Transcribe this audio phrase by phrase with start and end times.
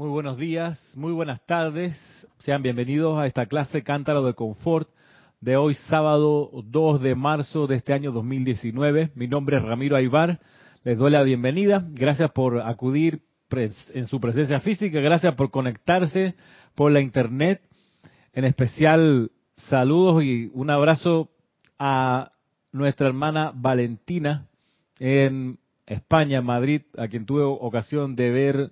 [0.00, 1.94] Muy buenos días, muy buenas tardes.
[2.38, 4.88] Sean bienvenidos a esta clase Cántaro de Confort
[5.42, 9.10] de hoy sábado 2 de marzo de este año 2019.
[9.14, 10.40] Mi nombre es Ramiro Aybar.
[10.84, 11.84] Les doy la bienvenida.
[11.90, 13.20] Gracias por acudir
[13.92, 15.00] en su presencia física.
[15.00, 16.34] Gracias por conectarse
[16.74, 17.60] por la internet.
[18.32, 19.30] En especial
[19.68, 21.28] saludos y un abrazo
[21.78, 22.32] a
[22.72, 24.46] nuestra hermana Valentina
[24.98, 28.70] en España, Madrid, a quien tuve ocasión de ver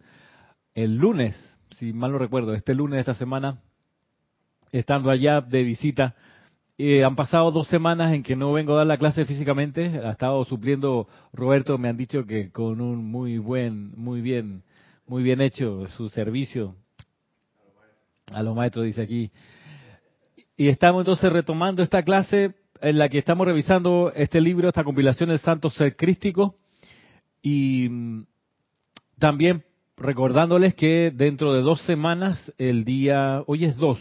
[0.84, 1.34] el lunes,
[1.70, 3.60] si mal no recuerdo, este lunes de esta semana,
[4.70, 6.14] estando allá de visita.
[6.78, 10.00] Eh, han pasado dos semanas en que no vengo a dar la clase físicamente.
[10.04, 11.78] Ha estado supliendo Roberto.
[11.78, 14.62] Me han dicho que con un muy buen, muy bien,
[15.04, 16.76] muy bien hecho su servicio
[18.32, 19.32] a los maestros, dice aquí.
[20.56, 25.30] Y estamos entonces retomando esta clase en la que estamos revisando este libro, esta compilación
[25.30, 26.54] del Santo Ser Crístico.
[27.42, 28.26] Y mm,
[29.18, 29.64] también
[30.00, 33.98] recordándoles que dentro de dos semanas, el día, hoy es dos,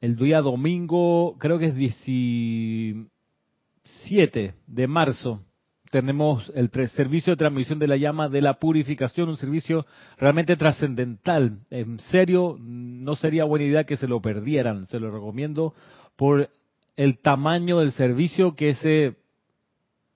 [0.00, 5.42] el día domingo, creo que es 17 de marzo,
[5.90, 9.86] tenemos el servicio de transmisión de la llama de la purificación, un servicio
[10.18, 11.60] realmente trascendental.
[11.70, 14.86] En serio, no sería buena idea que se lo perdieran.
[14.88, 15.74] Se lo recomiendo
[16.16, 16.50] por
[16.96, 19.16] el tamaño del servicio que ese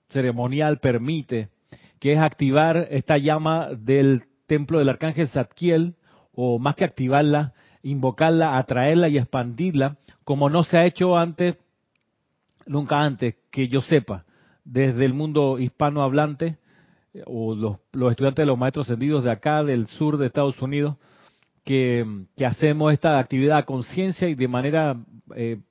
[0.09, 1.49] ceremonial permite,
[1.99, 5.95] que es activar esta llama del templo del arcángel Zadkiel,
[6.31, 11.57] o más que activarla, invocarla, atraerla y expandirla, como no se ha hecho antes,
[12.67, 14.25] nunca antes, que yo sepa,
[14.63, 16.57] desde el mundo hispanohablante,
[17.25, 17.77] o los,
[18.11, 20.97] estudiantes de los maestros ascendidos de acá, del sur de Estados Unidos,
[21.63, 22.05] que,
[22.45, 24.95] hacemos esta actividad a conciencia y de manera
[25.35, 25.61] eh,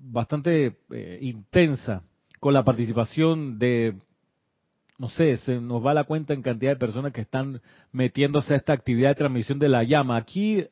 [0.00, 2.04] bastante eh, intensa,
[2.40, 3.96] con la participación de
[4.98, 7.60] no sé, se nos va la cuenta en cantidad de personas que están
[7.92, 10.16] metiéndose a esta actividad de transmisión de la llama.
[10.16, 10.64] Aquí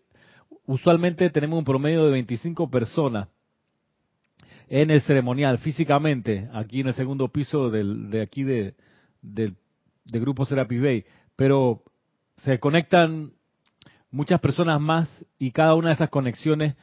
[0.67, 3.29] usualmente tenemos un promedio de 25 personas
[4.69, 8.75] en el ceremonial, físicamente, aquí en el segundo piso del, de aquí de,
[9.21, 9.57] del
[10.05, 11.05] Grupo Serapis Bay,
[11.37, 11.83] pero
[12.39, 13.33] se conectan
[14.11, 16.77] muchas personas más y cada una de esas conexiones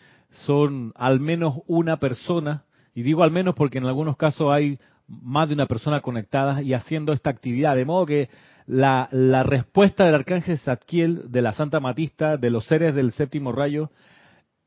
[0.46, 4.80] son al menos una persona, y digo al menos porque en algunos casos hay
[5.22, 7.76] más de una persona conectada y haciendo esta actividad.
[7.76, 8.30] De modo que
[8.66, 9.10] la,
[9.44, 13.92] respuesta del arcángel Zadkiel, de la Santa Matista, de los seres del séptimo rayo,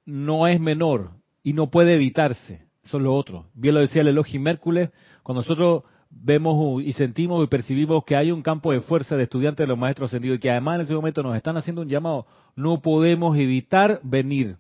[0.05, 1.13] no es menor
[1.43, 2.67] y no puede evitarse.
[2.85, 3.47] Eso es lo otro.
[3.55, 4.91] Bien lo decía el Elohim Mércules,
[5.23, 9.65] cuando nosotros vemos y sentimos y percibimos que hay un campo de fuerza de estudiantes
[9.65, 12.27] de los maestros ascendidos y que además en ese momento nos están haciendo un llamado,
[12.55, 14.59] no podemos evitar venir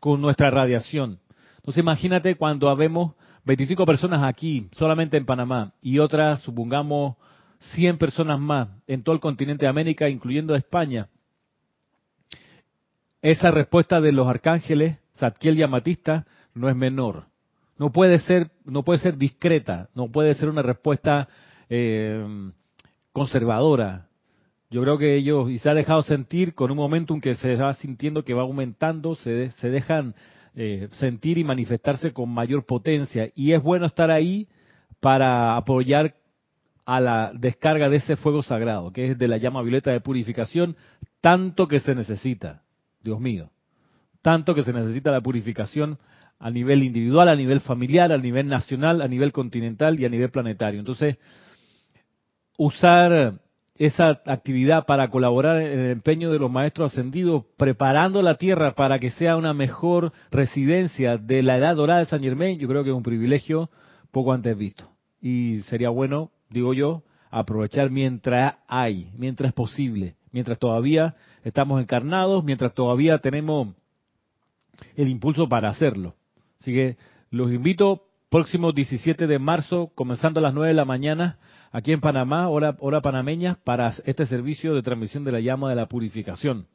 [0.00, 1.20] con nuestra radiación.
[1.56, 3.14] Entonces imagínate cuando habemos
[3.46, 7.16] 25 personas aquí, solamente en Panamá, y otras, supongamos,
[7.74, 11.08] 100 personas más en todo el continente de América, incluyendo España.
[13.22, 17.26] Esa respuesta de los arcángeles, Zadkiel y Amatista, no es menor.
[17.78, 21.28] No puede ser, no puede ser discreta, no puede ser una respuesta
[21.70, 22.50] eh,
[23.12, 24.08] conservadora.
[24.70, 27.74] Yo creo que ellos, y se ha dejado sentir con un momentum que se va
[27.74, 30.14] sintiendo que va aumentando, se dejan
[30.58, 33.30] eh, sentir y manifestarse con mayor potencia.
[33.34, 34.48] Y es bueno estar ahí
[35.00, 36.14] para apoyar
[36.86, 40.76] a la descarga de ese fuego sagrado, que es de la llama violeta de purificación,
[41.20, 42.62] tanto que se necesita,
[43.02, 43.50] Dios mío,
[44.22, 45.98] tanto que se necesita la purificación
[46.38, 50.30] a nivel individual, a nivel familiar, a nivel nacional, a nivel continental y a nivel
[50.30, 50.80] planetario.
[50.80, 51.18] Entonces,
[52.56, 53.40] usar
[53.78, 58.98] esa actividad para colaborar en el empeño de los maestros ascendidos, preparando la tierra para
[58.98, 62.90] que sea una mejor residencia de la edad dorada de San Germain, yo creo que
[62.90, 63.70] es un privilegio
[64.10, 64.88] poco antes visto.
[65.20, 72.44] Y sería bueno, digo yo, aprovechar mientras hay, mientras es posible, mientras todavía estamos encarnados,
[72.44, 73.74] mientras todavía tenemos
[74.94, 76.14] el impulso para hacerlo.
[76.60, 76.96] Así que
[77.30, 81.38] los invito próximo 17 de marzo, comenzando a las 9 de la mañana,
[81.76, 85.76] aquí en Panamá, hora, hora panameña, para este servicio de transmisión de la llama de
[85.76, 86.68] la purificación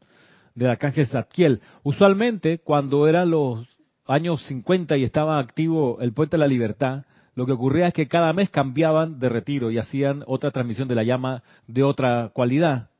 [0.53, 1.59] del arcángel Zadkiel.
[1.81, 3.67] Usualmente, cuando eran los
[4.05, 8.08] años 50 y estaba activo el Puente de la Libertad, lo que ocurría es que
[8.08, 12.91] cada mes cambiaban de retiro y hacían otra transmisión de la llama de otra cualidad.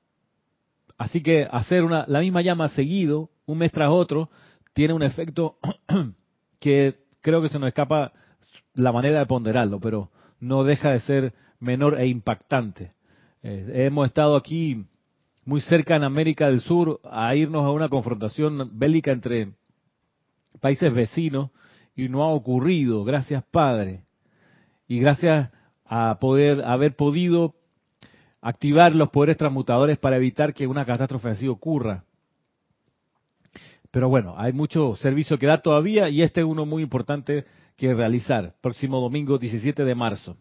[0.98, 4.32] Así que hacer una, la misma llama seguido, un mes tras otro,
[4.74, 5.58] tiene un efecto
[6.60, 8.12] que creo que se nos escapa
[8.74, 10.10] la manera de ponderarlo, pero
[10.40, 12.92] no deja de ser menor e impactante.
[13.44, 14.86] Eh, hemos estado aquí
[15.46, 19.54] muy cerca en América del Sur a irnos a una confrontación bélica entre
[20.60, 21.52] países vecinos
[21.96, 24.04] y no ha ocurrido, gracias Padre,
[24.88, 25.50] y gracias
[25.86, 27.56] a poder haber podido
[28.42, 32.04] activar los poderes transmutadores para evitar que una catástrofe así ocurra.
[33.92, 37.94] Pero bueno, hay mucho servicio que dar todavía y este es uno muy importante que
[37.94, 38.56] realizar.
[38.62, 40.38] Próximo domingo 17 de marzo.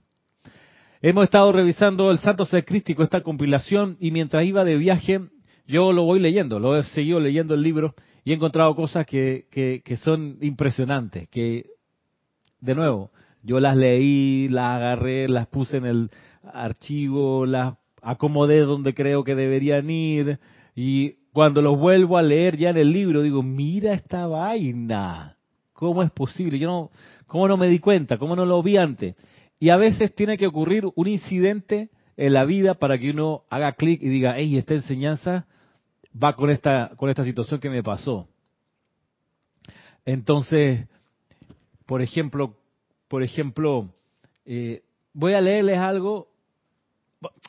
[1.02, 2.62] Hemos estado revisando el Santo Ser
[2.98, 5.22] esta compilación, y mientras iba de viaje,
[5.66, 9.46] yo lo voy leyendo, lo he seguido leyendo el libro y he encontrado cosas que,
[9.50, 11.70] que, que son impresionantes, que,
[12.60, 13.12] de nuevo,
[13.42, 16.10] yo las leí, las agarré, las puse en el
[16.52, 20.38] archivo, las acomodé donde creo que deberían ir,
[20.76, 25.38] y cuando los vuelvo a leer ya en el libro, digo, mira esta vaina,
[25.72, 26.58] ¿cómo es posible?
[26.58, 26.90] Yo no,
[27.26, 28.18] ¿cómo no me di cuenta?
[28.18, 29.14] ¿Cómo no lo vi antes?
[29.60, 33.74] Y a veces tiene que ocurrir un incidente en la vida para que uno haga
[33.74, 35.46] clic y diga, hey, esta enseñanza
[36.12, 38.26] va con esta, con esta situación que me pasó.
[40.04, 40.88] Entonces,
[41.86, 42.56] por ejemplo,
[43.06, 43.94] por ejemplo,
[44.44, 46.30] eh, voy a leerles algo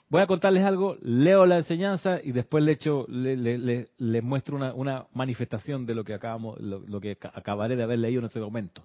[0.09, 5.85] voy a contarles algo, leo la enseñanza y después le, echo, le, muestro una, manifestación
[5.85, 8.83] de lo que acabamos, lo, que acabaré de haber leído en ese momento.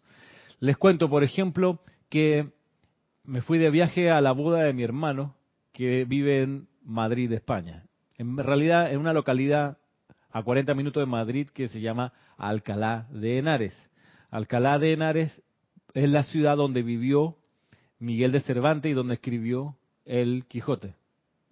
[0.60, 2.50] Les cuento, por ejemplo, que
[3.26, 5.34] me fui de viaje a la boda de mi hermano
[5.72, 7.84] que vive en Madrid, España.
[8.18, 9.78] En realidad, en una localidad
[10.30, 13.74] a 40 minutos de Madrid que se llama Alcalá de Henares.
[14.30, 15.42] Alcalá de Henares
[15.92, 17.36] es la ciudad donde vivió
[17.98, 20.94] Miguel de Cervantes y donde escribió el Quijote.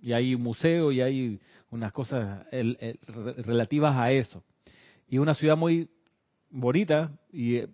[0.00, 1.40] Y hay un museo y hay
[1.70, 4.44] unas cosas relativas a eso.
[5.08, 5.88] Y una ciudad muy
[6.50, 7.68] bonita y eh,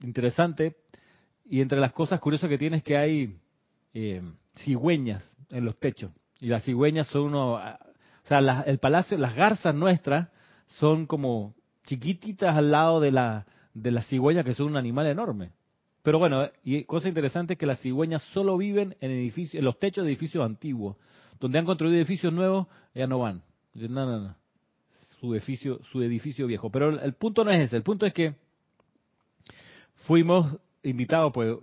[0.00, 0.76] interesante.
[1.48, 3.36] Y entre las cosas curiosas que tiene es que hay
[3.94, 4.22] eh,
[4.58, 6.10] cigüeñas en los techos.
[6.40, 7.56] Y las cigüeñas son uno...
[7.56, 7.78] Ah,
[8.24, 10.28] o sea, el palacio, las garzas nuestras
[10.66, 11.54] son como
[11.84, 15.52] chiquititas al lado de, la, de las cigüeñas que son un animal enorme.
[16.02, 19.78] Pero bueno, y cosa interesante es que las cigüeñas solo viven en edificios, en los
[19.78, 20.96] techos de edificios antiguos.
[21.40, 23.42] Donde han construido edificios nuevos, ya no van.
[23.74, 24.36] No, no, no.
[25.20, 26.70] Su edificio, su edificio viejo.
[26.70, 27.76] Pero el, punto no es ese.
[27.76, 28.34] El punto es que
[30.06, 31.56] fuimos invitados, pues,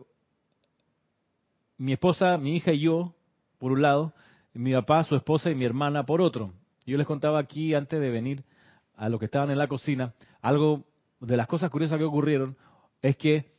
[1.78, 3.16] mi esposa, mi hija y yo,
[3.58, 4.14] por un lado,
[4.54, 6.54] mi papá, su esposa y mi hermana por otro.
[6.86, 8.44] Yo les contaba aquí, antes de venir
[8.96, 10.86] a lo que estaban en la cocina, algo
[11.20, 12.58] de las cosas curiosas que ocurrieron
[13.02, 13.52] es que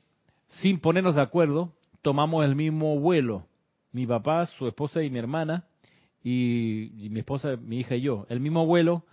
[0.46, 1.72] sin ponernos de acuerdo,
[2.02, 3.46] tomamos el mismo vuelo.
[3.92, 5.64] Mi papá, su esposa y mi hermana,
[6.22, 8.26] y, mi esposa, mi hija y yo.
[8.28, 9.04] El mismo vuelo,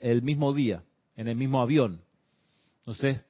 [0.00, 0.82] el mismo día,
[1.16, 2.02] en el mismo avión.
[2.80, 3.20] Entonces,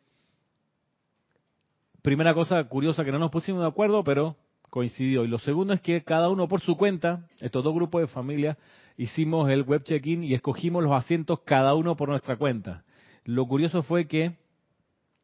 [2.05, 4.37] primera cosa curiosa que no nos pusimos de acuerdo, pero
[4.69, 5.25] coincidió.
[5.25, 8.59] Y lo segundo es que cada uno por su cuenta, estos dos grupos de familia,
[8.99, 12.85] hicimos el web check-in y escogimos los asientos cada uno por nuestra cuenta.
[13.25, 14.37] Lo curioso fue que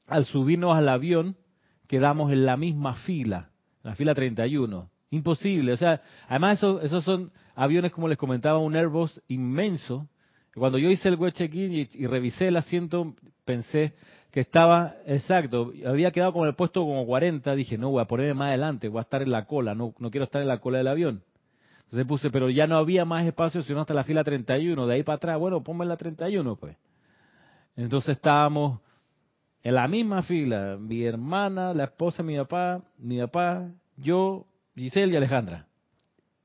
[0.06, 1.36] al subirnos al avión,
[1.86, 3.50] quedamos en la misma fila,
[3.82, 4.88] la fila 31.
[5.10, 10.08] Imposible, o sea, además esos, esos son aviones, como les comentaba, un Airbus inmenso.
[10.54, 13.92] Cuando yo hice el web check-in y, revisé el asiento, pensé
[14.30, 18.34] que estaba exacto, había quedado con el puesto como 40, dije, no, voy a ponerme
[18.34, 20.78] más adelante, voy a estar en la cola, no, no quiero estar en la cola
[20.78, 21.22] del avión.
[21.84, 25.02] Entonces puse, pero ya no había más espacio sino hasta la fila 31, de ahí
[25.02, 26.76] para atrás, bueno, ponme en la 31 pues.
[27.76, 28.80] Entonces estábamos
[29.62, 35.16] en la misma fila, mi hermana, la esposa mi papá, mi papá, yo, Giselle y
[35.16, 35.66] Alejandra.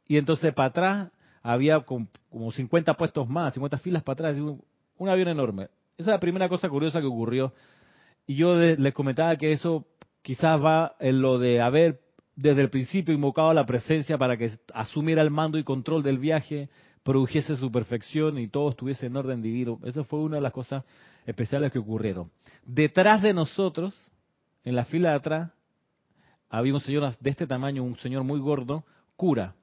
[0.08, 1.12] Y entonces para atrás
[1.42, 5.70] había como 50 puestos más, 50 filas para atrás, un, avión enorme.
[5.98, 7.54] Esa es la primera cosa curiosa que ocurrió.
[8.28, 9.86] Y yo les comentaba que eso
[10.22, 12.02] quizás va en lo de haber
[12.36, 16.20] desde el principio invocado a la presencia para que asumiera el mando y control del
[16.20, 16.70] viaje,
[17.04, 19.80] produjese su perfección y todo estuviese en orden divino.
[19.84, 20.84] Esa fue una de las cosas
[21.26, 22.32] especiales que ocurrieron.
[22.66, 23.96] Detrás de nosotros,
[24.64, 25.52] en la fila de atrás,
[26.50, 28.84] había un señor de este tamaño, un señor muy gordo,
[29.16, 29.56] cura,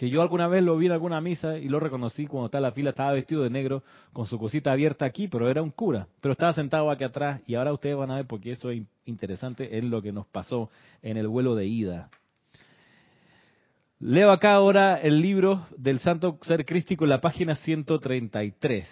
[0.00, 2.70] que yo alguna vez lo vi en alguna misa y lo reconocí cuando estaba en
[2.70, 3.82] la fila, estaba vestido de negro,
[4.14, 7.54] con su cosita abierta aquí, pero era un cura, pero estaba sentado aquí atrás y
[7.54, 10.70] ahora ustedes van a ver porque eso es interesante, es lo que nos pasó
[11.02, 12.08] en el vuelo de ida.
[13.98, 18.88] Leo acá ahora el libro del Santo Ser Crístico en la página 133.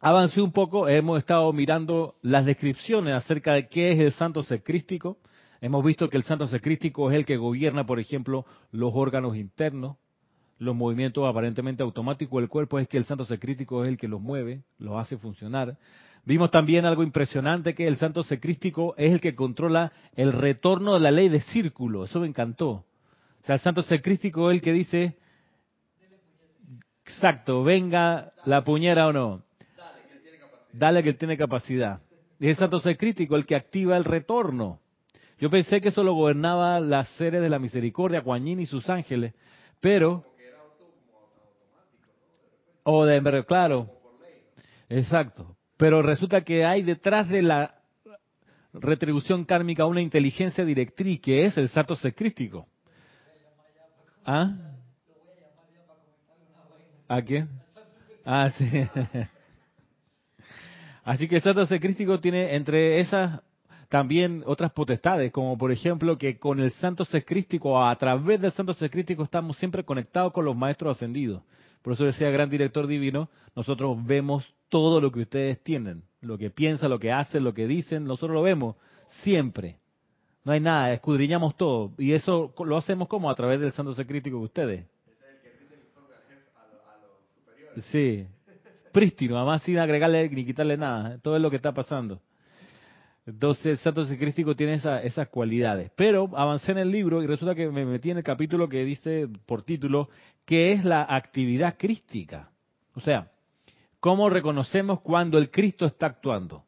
[0.00, 4.62] Avancé un poco, hemos estado mirando las descripciones acerca de qué es el Santo Ser
[4.62, 5.18] Crístico.
[5.60, 9.36] Hemos visto que el Santo Ser Crístico es el que gobierna, por ejemplo, los órganos
[9.36, 9.96] internos,
[10.58, 14.08] los movimientos aparentemente automáticos del cuerpo, es que el Santo Ser Crístico es el que
[14.08, 15.76] los mueve, los hace funcionar.
[16.24, 20.94] Vimos también algo impresionante que el Santo Ser Crístico es el que controla el retorno
[20.94, 22.04] de la ley de círculo.
[22.04, 22.84] Eso me encantó
[23.40, 25.16] o sea, el santo secrístico es el que dice,
[27.04, 29.42] exacto, venga la puñera o no.
[30.72, 32.02] Dale que él tiene capacidad.
[32.38, 34.80] Y es el santo secrístico el que activa el retorno.
[35.38, 39.34] Yo pensé que eso lo gobernaba las seres de la misericordia, Guanyin y sus ángeles,
[39.80, 40.24] pero
[42.90, 43.90] O de claro.
[44.88, 45.58] Exacto.
[45.76, 47.74] Pero resulta que hay detrás de la
[48.72, 52.66] retribución kármica una inteligencia directriz que es el sato secrístico.
[54.24, 54.56] ¿Ah?
[57.08, 57.50] ¿A quién?
[58.24, 58.64] Ah, sí.
[61.04, 63.42] Así que el sato secrístico tiene entre esas
[63.88, 68.74] también otras potestades, como por ejemplo que con el santo secrístico, a través del santo
[68.74, 71.42] secrístico estamos siempre conectados con los maestros ascendidos.
[71.82, 76.50] Por eso decía gran director divino, nosotros vemos todo lo que ustedes tienen, lo que
[76.50, 78.76] piensan, lo que hacen, lo que dicen, nosotros lo vemos
[79.22, 79.78] siempre.
[80.44, 81.92] No hay nada, escudriñamos todo.
[81.98, 84.86] Y eso lo hacemos como a través del santo secrítico de ustedes.
[87.90, 88.26] Sí,
[88.92, 91.18] prístino, además sin agregarle ni quitarle nada.
[91.18, 92.20] Todo es lo que está pasando.
[93.28, 95.92] Entonces, el santo secrístico tiene esas cualidades.
[95.94, 99.28] Pero avancé en el libro y resulta que me metí en el capítulo que dice
[99.44, 100.08] por título,
[100.46, 102.50] que es la actividad crística.
[102.94, 103.30] O sea,
[104.00, 106.64] ¿cómo reconocemos cuando el Cristo está actuando?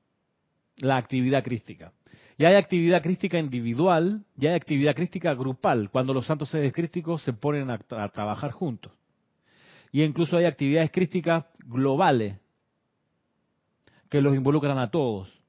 [0.76, 1.94] La actividad crística.
[2.36, 7.22] Y hay actividad crística individual y hay actividad crística grupal, cuando los santos seres crísticos
[7.22, 8.92] se ponen a, a trabajar juntos.
[9.92, 12.36] Y incluso hay actividades crísticas globales
[14.10, 15.39] que los involucran a todos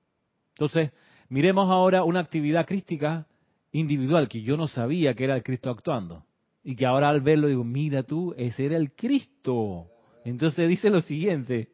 [0.61, 0.91] entonces,
[1.27, 3.25] miremos ahora una actividad crística
[3.71, 6.23] individual que yo no sabía que era el Cristo actuando.
[6.63, 9.87] Y que ahora al verlo digo, mira tú, ese era el Cristo.
[10.23, 11.69] Entonces dice lo siguiente.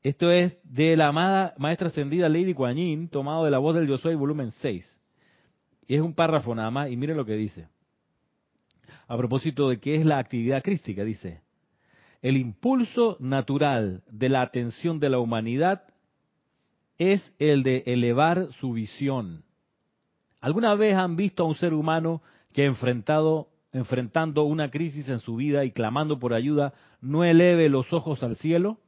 [0.00, 3.98] Esto es de la amada maestra ascendida Lady Kuan tomado de la voz del Yo
[3.98, 4.86] Soy, volumen 6.
[5.88, 7.66] Y es un párrafo nada más, y mire lo que dice.
[9.08, 11.40] A propósito de qué es la actividad crística, dice,
[12.22, 15.82] el impulso natural de la atención de la humanidad
[16.98, 19.44] es el de elevar su visión.
[20.40, 22.22] ¿Alguna vez han visto a un ser humano
[22.52, 27.92] que enfrentado, enfrentando una crisis en su vida y clamando por ayuda, no eleve los
[27.92, 28.78] ojos al cielo?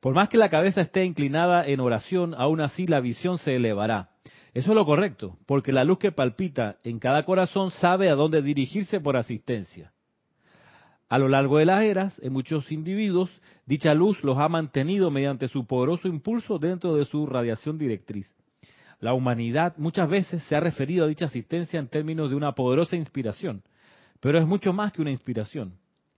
[0.00, 4.10] Por más que la cabeza esté inclinada en oración, aún así la visión se elevará.
[4.52, 8.42] Eso es lo correcto, porque la luz que palpita en cada corazón sabe a dónde
[8.42, 9.92] dirigirse por asistencia.
[11.12, 13.28] A lo largo de las eras, en muchos individuos,
[13.66, 18.34] dicha luz los ha mantenido mediante su poderoso impulso dentro de su radiación directriz.
[18.98, 22.96] La humanidad muchas veces se ha referido a dicha asistencia en términos de una poderosa
[22.96, 23.62] inspiración,
[24.20, 25.74] pero es mucho más que una inspiración.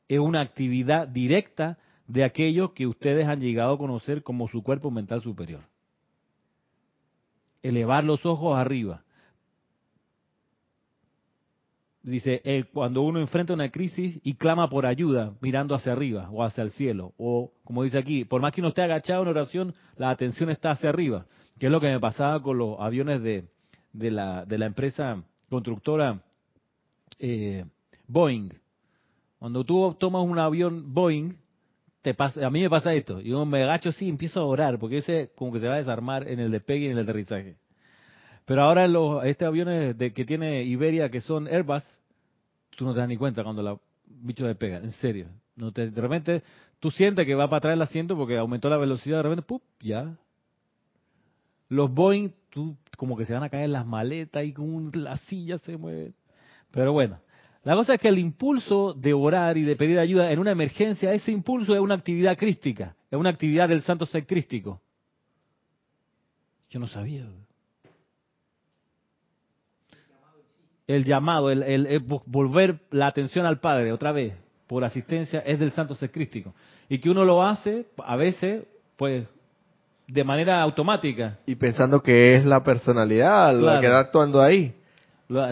[0.07, 4.93] Es una actividad directa de aquello que ustedes han llegado a conocer como su cuerpo
[4.93, 5.63] mental superior.
[7.65, 9.03] Elevar los ojos arriba,
[12.05, 16.45] dice, eh, cuando uno enfrenta una crisis y clama por ayuda mirando hacia arriba o
[16.45, 19.75] hacia el cielo, o como dice aquí, por más que uno esté agachado en oración,
[19.97, 21.27] la atención está hacia arriba,
[21.59, 23.49] que es lo que me pasaba con los aviones de,
[23.93, 26.21] de, la, de la empresa constructora
[27.19, 27.65] eh,
[28.07, 28.51] Boeing.
[29.39, 31.37] Cuando tú tomas un avión Boeing,
[32.03, 34.79] te pasa, a mí me pasa esto, yo me agacho así y empiezo a orar,
[34.79, 37.57] porque ese como que se va a desarmar en el despegue y en el aterrizaje.
[38.45, 41.83] Pero ahora los, este aviones de, que tiene Iberia, que son Airbus,
[42.77, 45.29] tú no te das ni cuenta cuando la bicho despega, en serio.
[45.57, 46.43] No te, de repente
[46.79, 49.63] tú sientes que va para atrás el asiento porque aumentó la velocidad, de repente, ¡pup!
[49.81, 50.17] Ya.
[51.69, 55.59] Los Boeing, tú como que se van a caer las maletas y con la silla
[55.59, 56.13] se mueve.
[56.71, 57.19] Pero bueno,
[57.63, 61.13] la cosa es que el impulso de orar y de pedir ayuda en una emergencia,
[61.15, 64.83] ese impulso es una actividad crística, es una actividad del santo ser crístico.
[66.69, 67.27] Yo no sabía
[70.87, 74.35] el llamado, el, volver la atención al Padre otra vez
[74.67, 76.55] por asistencia es del Santo Ser Crístico.
[76.89, 78.65] Y que uno lo hace a veces,
[78.97, 79.27] pues,
[80.07, 81.39] de manera automática.
[81.47, 84.75] Y pensando que es la personalidad la que está actuando ahí.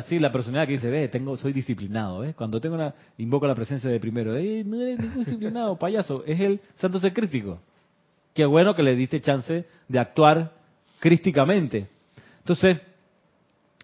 [0.06, 2.34] Sí, la personalidad que dice, ve, tengo, soy disciplinado, ¿eh?
[2.34, 6.60] Cuando tengo una, invoco la presencia de primero, eh, no eres disciplinado, payaso, es el
[6.74, 7.58] santo ser crístico.
[8.34, 10.52] Qué bueno que le diste chance de actuar
[11.00, 11.88] crísticamente.
[12.40, 12.78] Entonces,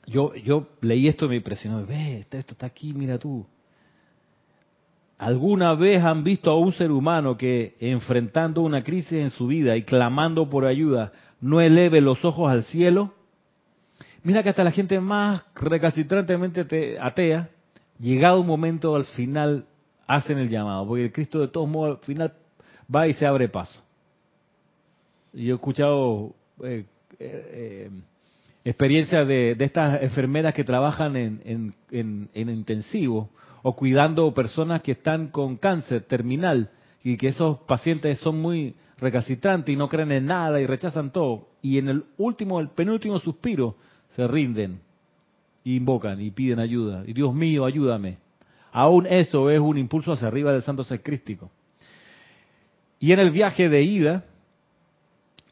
[0.09, 1.85] yo, yo leí esto y me impresionó.
[1.85, 3.47] Ve, esto está aquí, mira tú.
[5.19, 9.77] ¿Alguna vez han visto a un ser humano que enfrentando una crisis en su vida
[9.77, 13.13] y clamando por ayuda no eleve los ojos al cielo?
[14.23, 17.51] Mira que hasta la gente más recalcitrantemente atea,
[17.99, 19.67] llegado un momento al final,
[20.07, 22.33] hacen el llamado, porque el Cristo de todos modos al final
[22.95, 23.83] va y se abre paso.
[25.33, 26.85] Yo he escuchado eh,
[27.19, 27.91] eh,
[28.69, 33.31] experiencias de, estas enfermeras que trabajan en, en, intensivo
[33.63, 36.71] o cuidando personas que están con cáncer terminal
[37.03, 41.49] y que esos pacientes son muy recalcitrantes y no creen en nada y rechazan todo.
[41.63, 43.77] Y en el último, el penúltimo suspiro,
[44.11, 44.81] se rinden,
[45.65, 47.05] e invocan y piden ayuda.
[47.07, 48.19] Y Dios mío, ayúdame.
[48.71, 51.51] Aún eso es un impulso hacia arriba del santo ser crístico.
[53.01, 54.25] Y en el viaje de ida,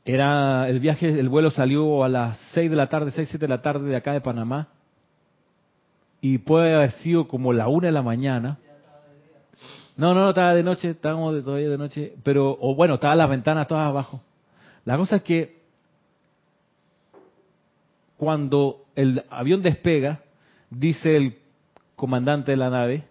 [0.07, 3.51] era el viaje, el vuelo salió a las 6 de la tarde, 6, 7 de
[3.51, 4.69] la tarde de acá de Panamá.
[6.21, 8.59] Y puede haber sido como la 1 de la mañana.
[9.97, 12.15] No, no, no, estaba de noche, estábamos todavía de noche.
[12.23, 14.23] Pero, o bueno, estaban las ventanas todas abajo.
[14.85, 15.57] La cosa es que
[18.17, 20.21] cuando el avión despega,
[20.71, 21.39] dice el
[21.97, 23.03] comandante de la nave,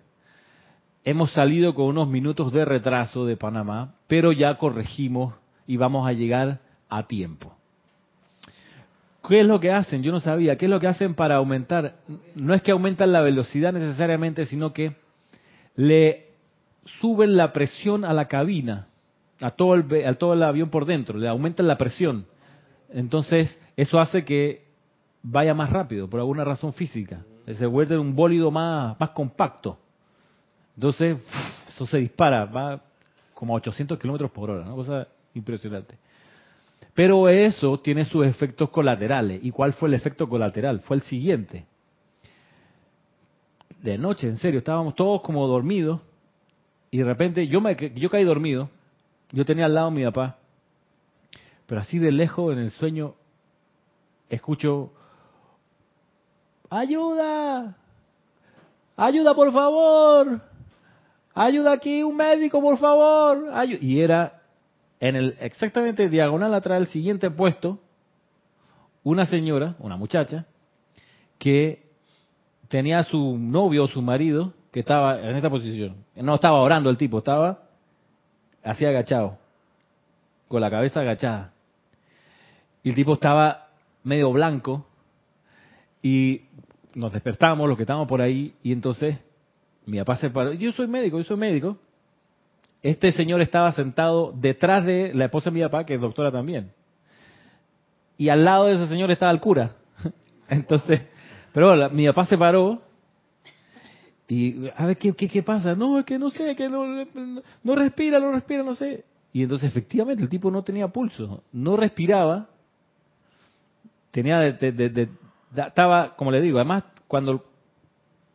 [1.03, 5.33] hemos salido con unos minutos de retraso de Panamá, pero ya corregimos
[5.67, 7.55] y vamos a llegar a tiempo.
[9.27, 10.03] ¿Qué es lo que hacen?
[10.03, 10.55] Yo no sabía.
[10.57, 11.95] ¿Qué es lo que hacen para aumentar?
[12.35, 14.95] No es que aumentan la velocidad necesariamente, sino que
[15.75, 16.27] le
[17.01, 18.87] suben la presión a la cabina,
[19.41, 22.25] a todo el, a todo el avión por dentro, le aumentan la presión.
[22.89, 24.65] Entonces, eso hace que
[25.23, 27.23] vaya más rápido, por alguna razón física.
[27.51, 29.77] Se vuelve un bólido más, compacto.
[30.75, 31.17] Entonces,
[31.69, 32.81] eso se dispara, va
[33.33, 35.97] como a 800 kilómetros por hora, una cosa impresionante.
[36.95, 39.41] Pero eso tiene sus efectos colaterales.
[39.43, 40.79] ¿Y cuál fue el efecto colateral?
[40.79, 41.65] Fue el siguiente.
[43.81, 45.99] De noche, en serio, estábamos todos como dormidos
[46.89, 48.69] y de repente yo me yo caí dormido.
[49.33, 50.37] Yo tenía al lado a mi papá.
[51.65, 53.15] Pero así de lejos en el sueño
[54.29, 54.93] escucho
[56.69, 57.75] ayuda.
[58.95, 60.41] Ayuda, por favor.
[61.33, 63.51] Ayuda aquí, un médico, por favor.
[63.81, 64.44] y era
[64.99, 67.79] en el exactamente diagonal atrás del siguiente puesto,
[69.03, 70.45] una señora, una muchacha,
[71.37, 71.83] que
[72.67, 75.95] tenía a su novio o su marido que estaba en esta posición.
[76.15, 77.63] No estaba orando el tipo, estaba
[78.63, 79.37] así agachado,
[80.47, 81.53] con la cabeza agachada.
[82.83, 83.67] Y el tipo estaba
[84.03, 84.85] medio blanco
[86.01, 86.41] y
[86.93, 89.17] nos despertamos, los que estábamos por ahí, y entonces
[89.85, 90.53] mi papá se paró.
[90.53, 91.77] Yo soy médico, yo soy médico.
[92.85, 96.71] Este señor estaba sentado detrás de la esposa de mi papá, que es doctora también.
[98.15, 99.71] Y al lado de ese señor estaba el cura.
[100.49, 101.01] Entonces,
[101.51, 102.83] pero mi papá se paró
[104.27, 105.73] y a ver ¿qué, qué, pasa.
[105.73, 106.85] No, es que no sé, que no,
[107.75, 109.03] respira, no respira, no sé.
[109.33, 112.49] Y entonces efectivamente el tipo no tenía pulso, no respiraba,
[114.11, 115.09] tenía, de,
[115.55, 117.45] estaba, como le digo, además cuando,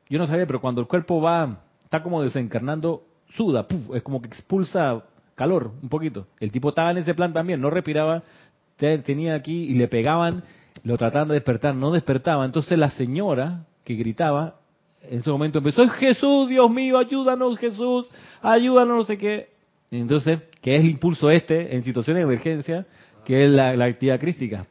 [0.08, 4.28] yo no sabía, pero cuando el cuerpo va, está como desencarnando, suda, es como que
[4.28, 5.02] expulsa
[5.34, 6.26] calor un poquito.
[6.38, 8.22] El tipo estaba en ese plan también, no respiraba,
[8.76, 10.42] tenía aquí y le pegaban,
[10.84, 12.44] lo trataban de despertar, no despertaba.
[12.44, 14.56] Entonces la señora que gritaba,
[15.02, 18.06] en ese momento empezó, Jesús, Dios mío, ayúdanos Jesús,
[18.42, 19.48] ayúdanos, no sé qué.
[19.90, 22.86] Entonces, ¿qué es el impulso este en situaciones de emergencia?
[23.24, 24.66] Que es la, actividad crística.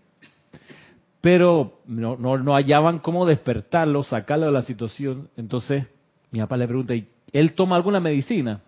[1.22, 5.30] Pero no, no, no hallaban cómo despertarlo, sacarlo de la situación.
[5.36, 5.86] Entonces,
[6.32, 8.62] mi papá le pregunta, ¿y él toma alguna medicina.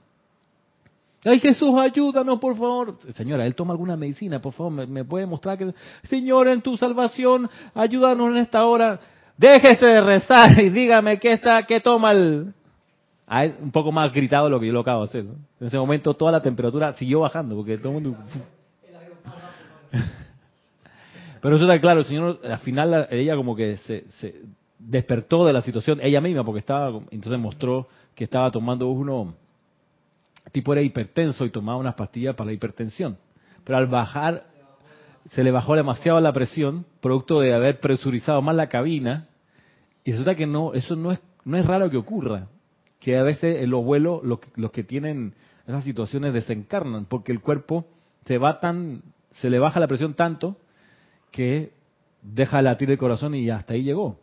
[1.23, 2.97] Ay Jesús, ayúdanos, por favor.
[3.13, 5.73] Señora, él toma alguna medicina, por favor, me, puede mostrar que...
[6.03, 8.99] Señor, en tu salvación, ayúdanos en esta hora.
[9.37, 12.53] Déjese de rezar y dígame qué está, qué toma el...
[13.27, 15.25] Ah, un poco más gritado de lo que yo lo acabo de hacer.
[15.59, 18.17] En ese momento toda la temperatura siguió bajando, porque todo el mundo...
[21.41, 24.41] Pero eso está claro, el Señor, al final ella como que se, se
[24.77, 29.33] despertó de la situación, ella misma, porque estaba, entonces mostró que estaba tomando uno,
[30.51, 33.17] tipo era hipertenso y tomaba unas pastillas para la hipertensión.
[33.63, 34.45] Pero al bajar,
[35.31, 39.27] se le bajó demasiado la presión, producto de haber presurizado más la cabina,
[40.03, 42.47] y resulta que no, eso no es, no es raro que ocurra,
[42.99, 45.35] que a veces en los vuelos los, los que tienen
[45.67, 47.85] esas situaciones desencarnan, porque el cuerpo
[48.25, 50.57] se va tan, se le baja la presión tanto
[51.31, 51.71] que
[52.21, 54.19] deja latir el corazón y hasta ahí llegó.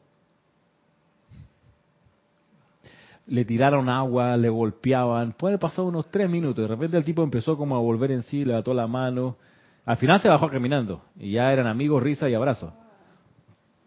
[3.28, 5.32] Le tiraron agua, le golpeaban.
[5.32, 6.62] Puede pasar unos tres minutos.
[6.62, 9.36] De repente el tipo empezó como a volver en sí, le ató la mano.
[9.84, 12.72] Al final se bajó caminando y ya eran amigos, risa y abrazos.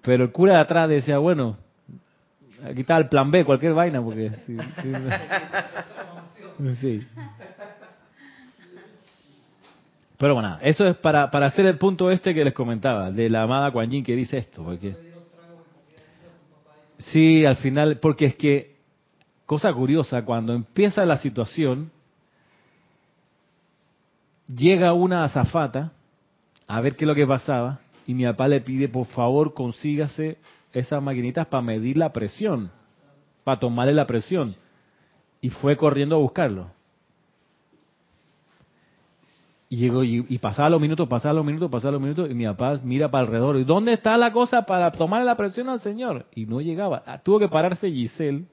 [0.01, 1.57] Pero el cura de atrás decía, bueno,
[2.63, 4.31] aquí está el plan B, cualquier vaina, porque...
[6.79, 7.01] Sí,
[10.19, 13.41] Pero bueno, eso es para, para hacer el punto este que les comentaba, de la
[13.41, 14.63] amada Kuan Yin que dice esto.
[14.63, 14.95] Porque...
[16.99, 18.80] Sí, al final, porque es que
[19.51, 21.91] cosa curiosa, cuando empieza la situación,
[24.47, 25.91] llega una azafata
[26.67, 30.37] a ver qué es lo que pasaba y mi papá le pide, por favor, consígase
[30.71, 32.71] esas maquinitas para medir la presión,
[33.43, 34.55] para tomarle la presión.
[35.41, 36.71] Y fue corriendo a buscarlo.
[39.67, 42.79] Y llegó y, pasaba los minutos, pasaba los minutos, pasaba los minutos, y mi papá
[42.85, 43.57] mira para alrededor.
[43.57, 46.27] ¿Y dónde está la cosa para tomarle la presión al señor?
[46.35, 47.03] Y no llegaba.
[47.05, 48.45] Ah, tuvo que pararse Giselle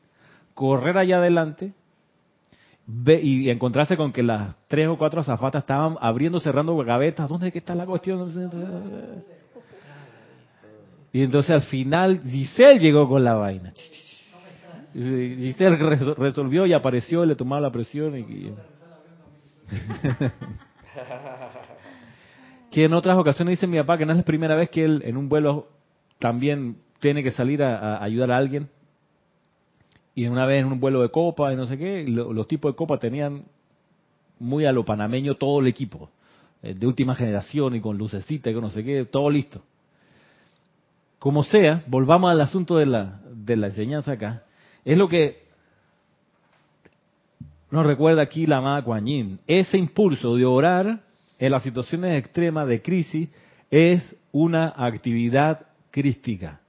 [0.59, 1.73] correr allá adelante
[2.85, 7.29] ve, y encontrarse con que las tres o cuatro azafatas estaban abriendo, cerrando gavetas.
[7.29, 8.29] ¿Dónde que está la cuestión?
[11.13, 13.73] Y entonces al final Giselle llegó con la vaina.
[14.93, 15.77] Giselle
[16.17, 18.53] resolvió y apareció, le tomaba la presión y...
[22.73, 25.03] que en otras ocasiones dice mi papá que no es la primera vez que él
[25.05, 25.69] en un vuelo
[26.19, 28.69] también tiene que salir a, ayudar a alguien.
[30.19, 32.77] Y una vez en un vuelo de copa y no sé qué, los tipos de
[32.77, 33.45] copa tenían
[34.41, 36.11] muy a lo panameño todo el equipo,
[36.61, 39.63] eh, de última generación y con lucecita y con no sé qué, todo listo.
[41.21, 44.43] Como sea, volvamos al asunto de la, de la enseñanza acá.
[44.85, 45.45] Es lo que
[47.71, 51.01] nos recuerda aquí la amada Kuan Ese impulso de orar
[51.39, 53.29] en las situaciones extremas de crisis
[53.71, 56.61] es una actividad crística.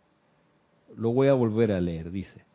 [0.95, 2.47] Lo voy a volver a leer, dice.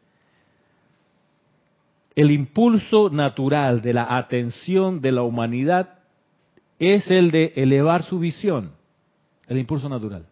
[2.16, 5.98] El impulso natural de la atención de la humanidad
[6.78, 8.72] es el de elevar su visión,
[9.48, 10.26] el impulso natural.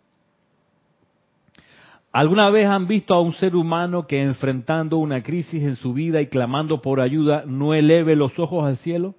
[2.13, 6.21] ¿Alguna vez han visto a un ser humano que enfrentando una crisis en su vida
[6.21, 9.15] y clamando por ayuda no eleve los ojos al cielo?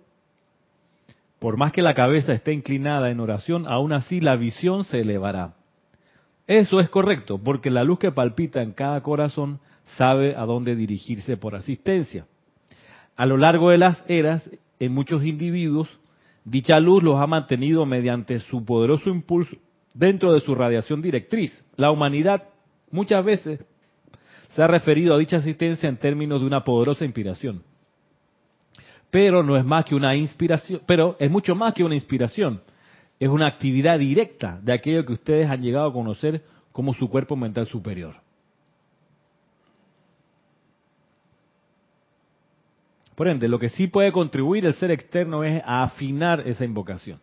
[1.39, 5.55] Por más que la cabeza esté inclinada en oración, aún así la visión se elevará.
[6.45, 9.59] Eso es correcto, porque la luz que palpita en cada corazón
[9.97, 12.27] sabe a dónde dirigirse por asistencia.
[13.15, 14.49] A lo largo de las eras,
[14.79, 15.87] en muchos individuos,
[16.45, 19.57] dicha luz los ha mantenido mediante su poderoso impulso
[19.93, 21.65] dentro de su radiación directriz.
[21.77, 22.43] La humanidad
[22.91, 23.59] muchas veces
[24.49, 27.63] se ha referido a dicha asistencia en términos de una poderosa inspiración.
[29.09, 32.61] Pero no es más que una inspiración, pero es mucho más que una inspiración.
[33.19, 37.35] Es una actividad directa de aquello que ustedes han llegado a conocer como su cuerpo
[37.35, 38.22] mental superior.
[43.15, 47.19] Por ende, lo que sí puede contribuir el ser externo es a afinar esa invocación,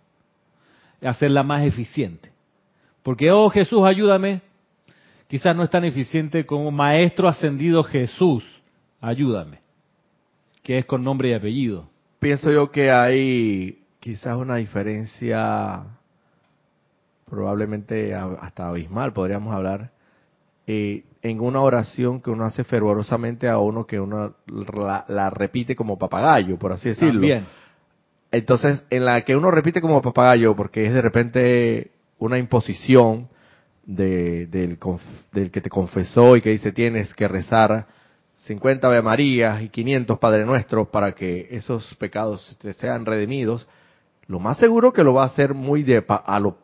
[1.02, 2.30] hacerla más eficiente.
[3.02, 4.42] Porque, oh Jesús, ayúdame,
[5.26, 8.44] quizás no es tan eficiente como Maestro Ascendido Jesús,
[9.00, 9.58] ayúdame,
[10.62, 11.88] que es con nombre y apellido.
[12.18, 15.84] Pienso yo que hay quizás una diferencia
[17.28, 19.92] probablemente hasta abismal, podríamos hablar,
[20.66, 25.98] eh, en una oración que uno hace fervorosamente a uno que uno la, repite como
[25.98, 27.26] papagayo, por así decirlo.
[28.32, 33.28] Entonces, en la que uno repite como papagayo, porque es de repente una imposición,
[33.90, 34.78] del,
[35.32, 37.86] del, que te confesó y que dice tienes que rezar
[38.34, 43.68] 50 Ave Marías y 500 Padre Nuestros para que esos pecados te sean redimidos,
[44.26, 46.58] lo más seguro que lo va a hacer muy de a lo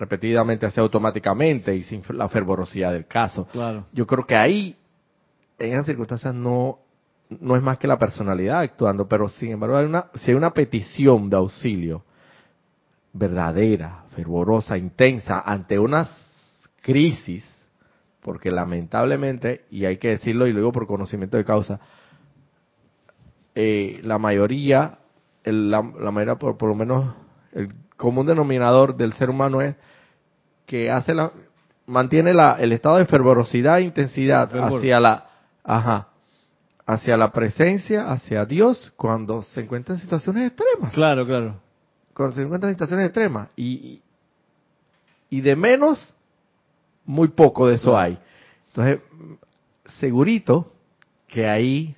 [0.00, 3.46] repetidamente, así automáticamente y sin la fervorosidad del caso.
[3.52, 3.84] Claro.
[3.92, 4.74] Yo creo que ahí,
[5.58, 6.78] en esas circunstancias, no,
[7.28, 10.52] no es más que la personalidad actuando, pero sin embargo, hay una, si hay una
[10.52, 12.02] petición de auxilio
[13.12, 16.08] verdadera, fervorosa, intensa, ante una
[16.80, 17.44] crisis,
[18.22, 21.78] porque lamentablemente, y hay que decirlo y luego por conocimiento de causa,
[23.54, 24.96] eh, la mayoría,
[25.44, 27.14] la, mayoría por, por, lo menos
[27.52, 29.76] el común denominador del ser humano es
[30.66, 31.30] que hace la,
[31.86, 35.26] mantiene la, el estado de fervorosidad e intensidad hacia la,
[35.62, 36.08] ajá,
[36.86, 40.92] hacia la presencia, hacia Dios, cuando se encuentra en situaciones extremas.
[40.92, 41.70] Claro, claro
[42.20, 43.48] cuando se encuentran en situaciones extremas.
[43.56, 44.02] Y,
[45.30, 46.14] y de menos,
[47.06, 48.18] muy poco de eso hay.
[48.68, 49.00] Entonces,
[49.98, 50.72] segurito
[51.28, 51.96] que ahí,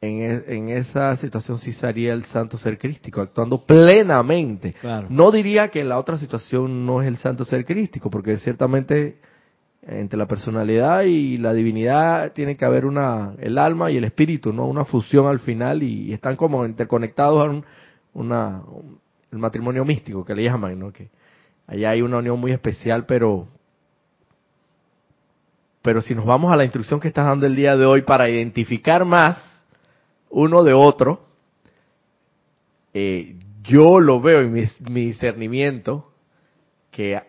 [0.00, 4.74] en, e, en esa situación sí sería el santo ser crístico, actuando plenamente.
[5.08, 9.18] No diría que en la otra situación no es el santo ser crístico, porque ciertamente
[9.82, 14.52] entre la personalidad y la divinidad tiene que haber una el alma y el espíritu,
[14.52, 17.64] no una fusión al final y, están como interconectados a un,
[18.12, 18.62] una,
[19.32, 20.92] el matrimonio místico que le llaman, ¿no?
[20.92, 21.08] Que
[21.66, 23.48] allá hay una unión muy especial, pero,
[25.82, 28.28] pero si nos vamos a la instrucción que estás dando el día de hoy para
[28.28, 29.57] identificar más
[30.30, 31.26] uno de otro,
[32.94, 36.12] eh, yo lo veo en mi, mi discernimiento
[36.90, 37.20] que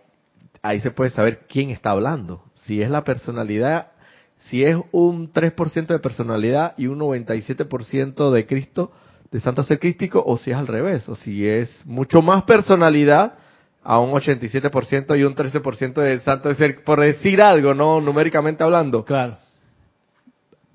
[0.61, 2.43] ahí se puede saber quién está hablando.
[2.55, 3.91] Si es la personalidad,
[4.37, 8.91] si es un 3% de personalidad y un 97% de Cristo,
[9.31, 13.35] de santo ser crístico o si es al revés, o si es mucho más personalidad
[13.83, 19.05] a un 87% y un 13% de santo ser, por decir algo, no numéricamente hablando.
[19.05, 19.37] Claro.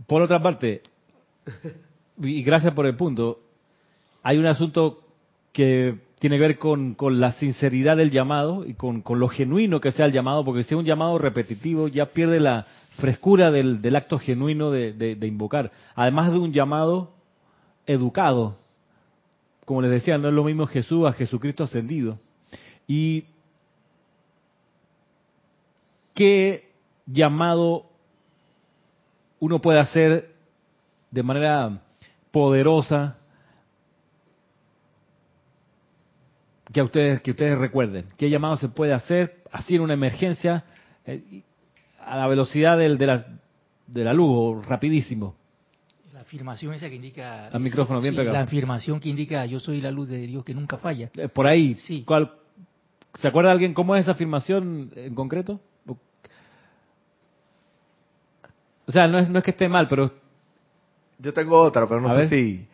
[0.07, 0.83] Por otra parte,
[2.19, 3.41] y gracias por el punto,
[4.23, 5.01] hay un asunto
[5.53, 9.81] que tiene que ver con, con la sinceridad del llamado y con, con, lo genuino
[9.81, 13.83] que sea el llamado, porque si es un llamado repetitivo ya pierde la frescura del,
[13.83, 15.71] del acto genuino de, de, de, invocar.
[15.95, 17.13] Además de un llamado
[17.87, 18.57] educado,
[19.65, 22.19] como les decía, no es lo mismo Jesús a Jesucristo ascendido.
[22.87, 23.25] Y
[26.15, 26.71] qué
[27.07, 27.87] llamado
[29.41, 30.33] uno puede hacer
[31.11, 31.83] de manera
[32.35, 33.17] poderosa
[36.73, 38.07] que a ustedes que ustedes recuerden.
[38.19, 40.65] Qué llamado se puede hacer así en una emergencia
[41.07, 41.45] eh,
[42.01, 43.25] a la velocidad del, de, la,
[43.87, 45.37] de la luz rapidísimo.
[46.13, 48.37] La afirmación esa que indica el micrófono bien sí, pegado.
[48.37, 51.47] la afirmación que indica yo soy la luz de Dios que nunca falla Eh, por
[51.47, 52.03] ahí Sí.
[52.05, 52.33] ¿cuál,
[53.15, 55.61] se acuerda alguien cómo es esa afirmación en concreto
[58.87, 60.24] o sea no es no es que esté mal pero
[61.25, 62.29] Yo tengo otra, pero no A sé ver.
[62.29, 62.67] si...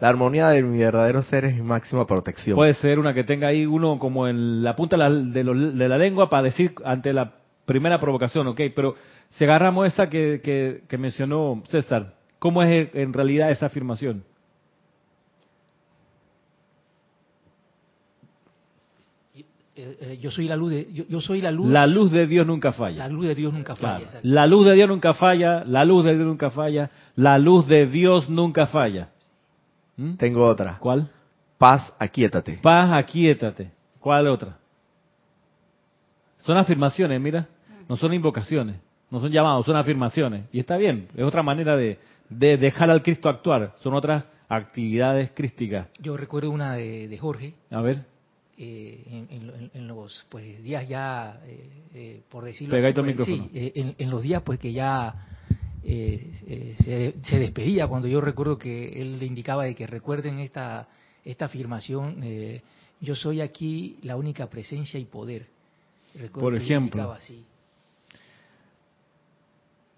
[0.00, 2.56] La armonía de mi verdadero ser es mi máxima protección.
[2.56, 5.54] Puede ser una que tenga ahí uno como en la punta de la, de lo-
[5.72, 7.34] de la lengua para decir ante la
[7.66, 8.94] primera provocación, ok, pero
[9.28, 14.24] si agarramos esa que, que, que mencionó César, ¿cómo es en realidad esa afirmación?
[19.76, 22.26] Eh, eh, yo soy la luz de yo, yo soy la luz La luz de
[22.26, 23.08] Dios nunca la falla.
[23.08, 24.20] luz de Dios nunca falla Claro.
[24.24, 27.86] La luz de Dios nunca falla, la luz de Dios nunca falla, la luz de
[27.86, 29.10] Dios nunca falla.
[29.96, 30.14] ¿Mm?
[30.14, 30.76] Tengo otra.
[30.78, 31.08] ¿Cuál?
[31.56, 32.58] Paz, aquíétate.
[32.62, 33.70] Paz, aquíétate.
[34.00, 34.58] ¿Cuál otra?
[36.38, 37.46] Son afirmaciones, mira.
[37.88, 38.76] No son invocaciones.
[39.10, 40.44] No son llamados, son afirmaciones.
[40.52, 41.08] Y está bien.
[41.16, 43.74] Es otra manera de, de dejar al Cristo actuar.
[43.80, 45.88] Son otras actividades crísticas.
[46.00, 48.04] yo recuerdo una de, de Jorge A ver.
[48.62, 53.50] Eh, en, en- en los pues días ya eh, eh, por decirlo así, pues, sí,
[53.54, 55.26] eh, en, en los días pues que ya
[55.82, 60.88] se, se despedía cuando yo recuerdo que él le indicaba de que recuerden esta
[61.24, 62.22] esta afirmación
[63.00, 65.46] yo soy aquí la única presencia y poder
[66.14, 67.12] Recuerdo Por ejemplo.
[67.12, 67.44] así.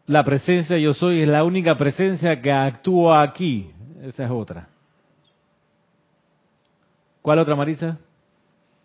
[0.06, 3.70] La presencia yo soy es la única presencia que actúa aquí.
[4.02, 4.68] Esa es otra.
[7.22, 7.98] ¿Cuál otra, Marisa?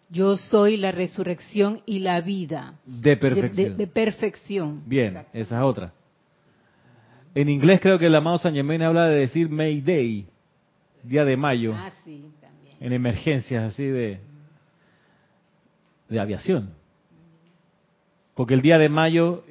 [0.10, 2.76] Yo soy la resurrección y la vida.
[2.86, 3.72] De perfección.
[3.72, 4.84] De, de perfección.
[4.86, 5.94] Bien, esa es otra.
[7.36, 10.26] En inglés creo que el amado San Germain habla de decir May Day,
[11.04, 12.76] día de mayo, Ah, sí, también.
[12.80, 14.20] en emergencias así de,
[16.10, 16.72] de aviación.
[18.34, 19.44] Porque el día de mayo,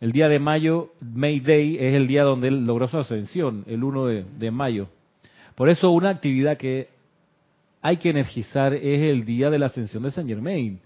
[0.00, 3.82] el día de mayo, May Day, es el día donde él logró su ascensión, el
[3.82, 4.88] 1 de, de mayo.
[5.56, 6.88] Por eso una actividad que
[7.86, 10.80] hay que energizar es el día de la ascensión de San Germain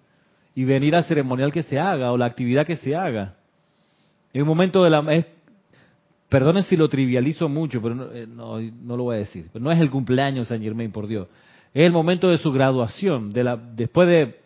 [0.54, 3.36] y venir al ceremonial que se haga o la actividad que se haga.
[4.34, 5.00] Es un momento de la...
[5.14, 5.24] Es,
[6.28, 9.48] perdonen si lo trivializo mucho, pero no, eh, no, lo voy a decir.
[9.54, 11.26] No es el cumpleaños de San Germain, por Dios.
[11.72, 13.30] Es el momento de su graduación.
[13.30, 14.38] De la, después de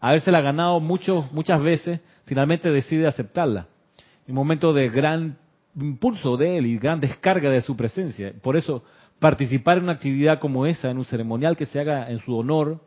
[0.00, 3.66] habérsela ganado muchos, muchas veces, finalmente decide aceptarla.
[4.26, 5.36] Un momento de gran
[5.78, 8.32] impulso de él y gran descarga de su presencia.
[8.40, 8.82] Por eso,
[9.18, 12.80] participar en una actividad como esa, en un ceremonial que se haga en su honor,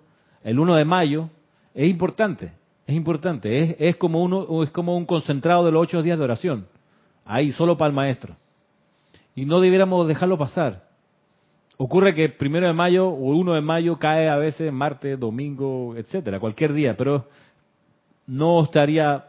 [0.43, 1.29] el 1 de mayo,
[1.73, 2.51] es importante.
[2.87, 3.59] Es importante.
[3.59, 6.67] Es, es, como, uno, es como un concentrado de los ocho días de oración.
[7.25, 8.35] Ahí, solo para el maestro.
[9.35, 10.89] Y no debiéramos dejarlo pasar.
[11.77, 16.39] Ocurre que primero de mayo o 1 de mayo cae a veces martes, domingo, etcétera,
[16.39, 17.27] cualquier día, pero
[18.27, 19.25] no estaría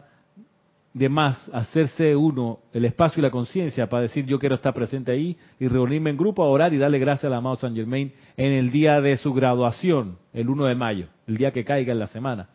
[0.94, 5.12] de más hacerse uno el espacio y la conciencia para decir yo quiero estar presente
[5.12, 8.52] ahí y reunirme en grupo a orar y darle gracias al amado San Germain en
[8.52, 12.06] el día de su graduación, el 1 de mayo, el día que caiga en la
[12.06, 12.48] semana.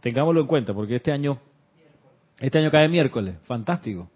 [0.00, 1.38] Tengámoslo en cuenta porque este año
[2.38, 4.10] este año cae miércoles, fantástico.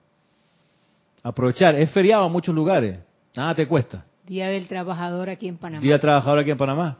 [1.22, 2.98] Aprovechar, es feriado en muchos lugares,
[3.36, 4.04] nada te cuesta.
[4.26, 5.82] Día del Trabajador aquí en Panamá.
[5.82, 6.98] Día trabajador aquí en Panamá.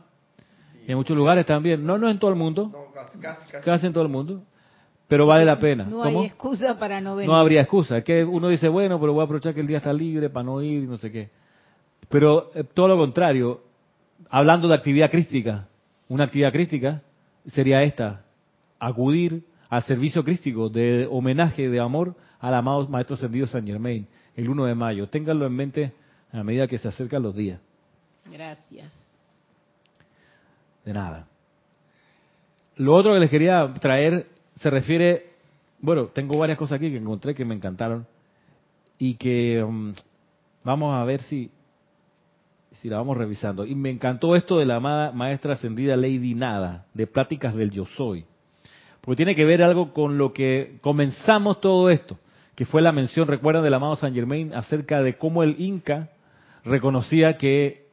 [0.85, 1.85] Y en muchos lugares también.
[1.85, 2.71] No, no en todo el mundo.
[3.63, 4.43] Casi en todo el mundo.
[5.11, 5.83] Pero vale la pena.
[5.83, 6.21] No ¿Cómo?
[6.21, 7.29] hay excusa para no venir.
[7.29, 7.97] No habría excusa.
[7.97, 10.45] Es que uno dice, bueno, pero voy a aprovechar que el día está libre para
[10.45, 11.29] no ir y no sé qué.
[12.07, 13.61] Pero eh, todo lo contrario,
[14.29, 15.67] hablando de actividad crística,
[16.07, 17.01] una actividad crística
[17.47, 18.23] sería esta,
[18.79, 24.47] acudir al servicio crístico de homenaje, de amor al amado Maestro Ascendido San Germain, el
[24.47, 25.07] 1 de mayo.
[25.07, 25.91] Ténganlo en mente
[26.31, 27.59] a medida que se acercan los días.
[28.31, 28.93] Gracias.
[30.85, 31.27] De nada.
[32.77, 35.31] Lo otro que les quería traer se refiere,
[35.79, 38.05] bueno, tengo varias cosas aquí que encontré que me encantaron
[38.97, 39.93] y que um,
[40.63, 41.51] vamos a ver si
[42.73, 43.65] si la vamos revisando.
[43.65, 47.85] Y me encantó esto de la amada maestra ascendida Lady Nada, de Pláticas del Yo
[47.85, 48.25] Soy.
[49.01, 52.17] Porque tiene que ver algo con lo que comenzamos todo esto,
[52.55, 56.11] que fue la mención, recuerdan, del amado San Germain acerca de cómo el Inca
[56.63, 57.87] reconocía que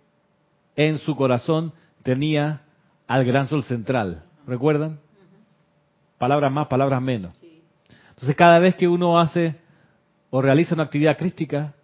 [0.76, 2.62] en su corazón tenía
[3.06, 4.24] al gran sol central.
[4.46, 5.00] ¿Recuerdan?
[6.18, 7.40] Palabras más, palabras menos.
[8.10, 9.56] Entonces cada vez que uno hace
[10.30, 11.74] o realiza una actividad crística,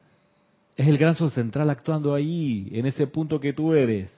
[0.77, 4.13] es el gran sol central actuando ahí, en ese punto que tú eres.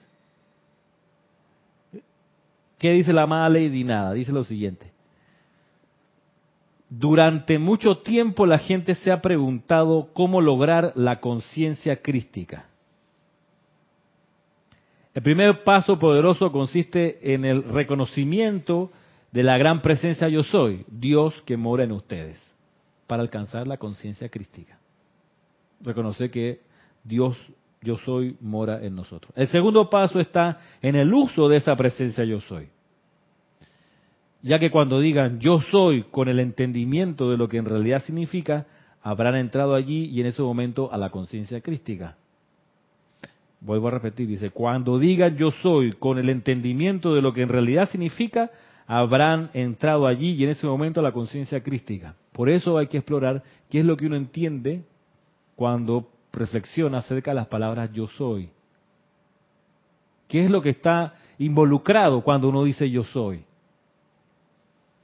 [2.77, 3.83] ¿Qué dice la amada Lady?
[3.83, 4.91] Nada, dice lo siguiente.
[6.89, 12.65] Durante mucho tiempo la gente se ha preguntado cómo lograr la conciencia crística.
[15.13, 18.91] El primer paso poderoso consiste en el reconocimiento
[19.31, 22.41] de la gran presencia yo soy, Dios que mora en ustedes,
[23.07, 24.79] para alcanzar la conciencia crística.
[25.81, 26.61] Reconocer que
[27.03, 27.37] Dios
[27.81, 29.31] yo soy mora en nosotros.
[29.35, 32.69] El segundo paso está en el uso de esa presencia yo soy.
[34.41, 38.65] Ya que cuando digan yo soy con el entendimiento de lo que en realidad significa,
[39.01, 42.17] habrán entrado allí y en ese momento a la conciencia crística.
[43.59, 47.49] Vuelvo a repetir, dice, cuando digan yo soy con el entendimiento de lo que en
[47.49, 48.51] realidad significa,
[48.87, 52.15] habrán entrado allí y en ese momento la conciencia crística.
[52.31, 54.83] Por eso hay que explorar qué es lo que uno entiende
[55.55, 58.49] cuando reflexiona acerca de las palabras yo soy.
[60.27, 63.43] ¿Qué es lo que está involucrado cuando uno dice yo soy?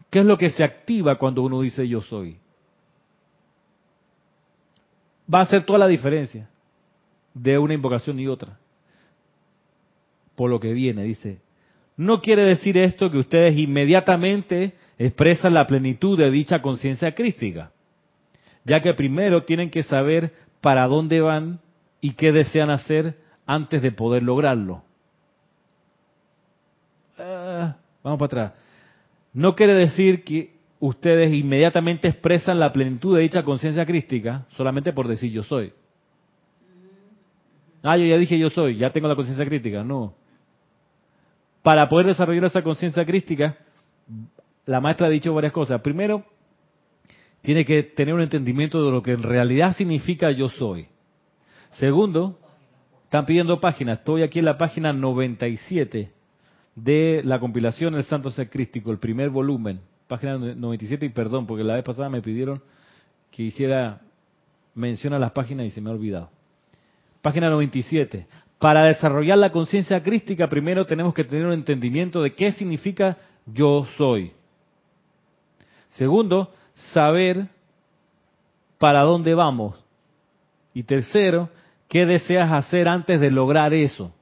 [0.10, 2.38] ¿Qué es lo que se activa cuando uno dice yo soy?
[5.32, 6.50] Va a hacer toda la diferencia
[7.34, 8.60] de una invocación y otra.
[10.36, 11.40] Por lo que viene, dice,
[11.96, 17.72] no quiere decir esto que ustedes inmediatamente expresan la plenitud de dicha conciencia crística,
[18.66, 21.60] ya que primero tienen que saber para dónde van
[22.02, 24.84] y qué desean hacer antes de poder lograrlo.
[27.18, 28.60] Ah, vamos para atrás.
[29.34, 35.08] No quiere decir que ustedes inmediatamente expresan la plenitud de dicha conciencia crística solamente por
[35.08, 35.74] decir yo soy.
[37.82, 39.84] Ah, yo ya dije yo soy, ya tengo la conciencia crítica.
[39.84, 40.14] No.
[41.64, 43.58] Para poder desarrollar esa conciencia crística,
[44.66, 45.82] la maestra ha dicho varias cosas.
[45.82, 46.26] Primero,
[47.42, 50.88] tiene que tener un entendimiento de lo que en realidad significa yo soy.
[51.72, 52.38] Segundo,
[53.06, 54.00] están pidiendo páginas.
[54.00, 56.12] Estoy aquí en la página 97
[56.76, 59.80] de la compilación El Santo Ser el primer volumen.
[60.08, 62.62] Página 97 y perdón, porque la vez pasada me pidieron
[63.32, 64.02] que hiciera
[64.76, 66.30] mención a las páginas y se me ha olvidado.
[67.22, 68.28] Página 97.
[68.60, 73.86] Para desarrollar la conciencia crística, primero tenemos que tener un entendimiento de qué significa yo
[73.98, 74.32] soy.
[75.90, 77.48] Segundo, saber
[78.78, 79.80] para dónde vamos.
[80.74, 81.50] Y tercero,
[81.88, 84.14] qué deseas hacer antes de lograr eso.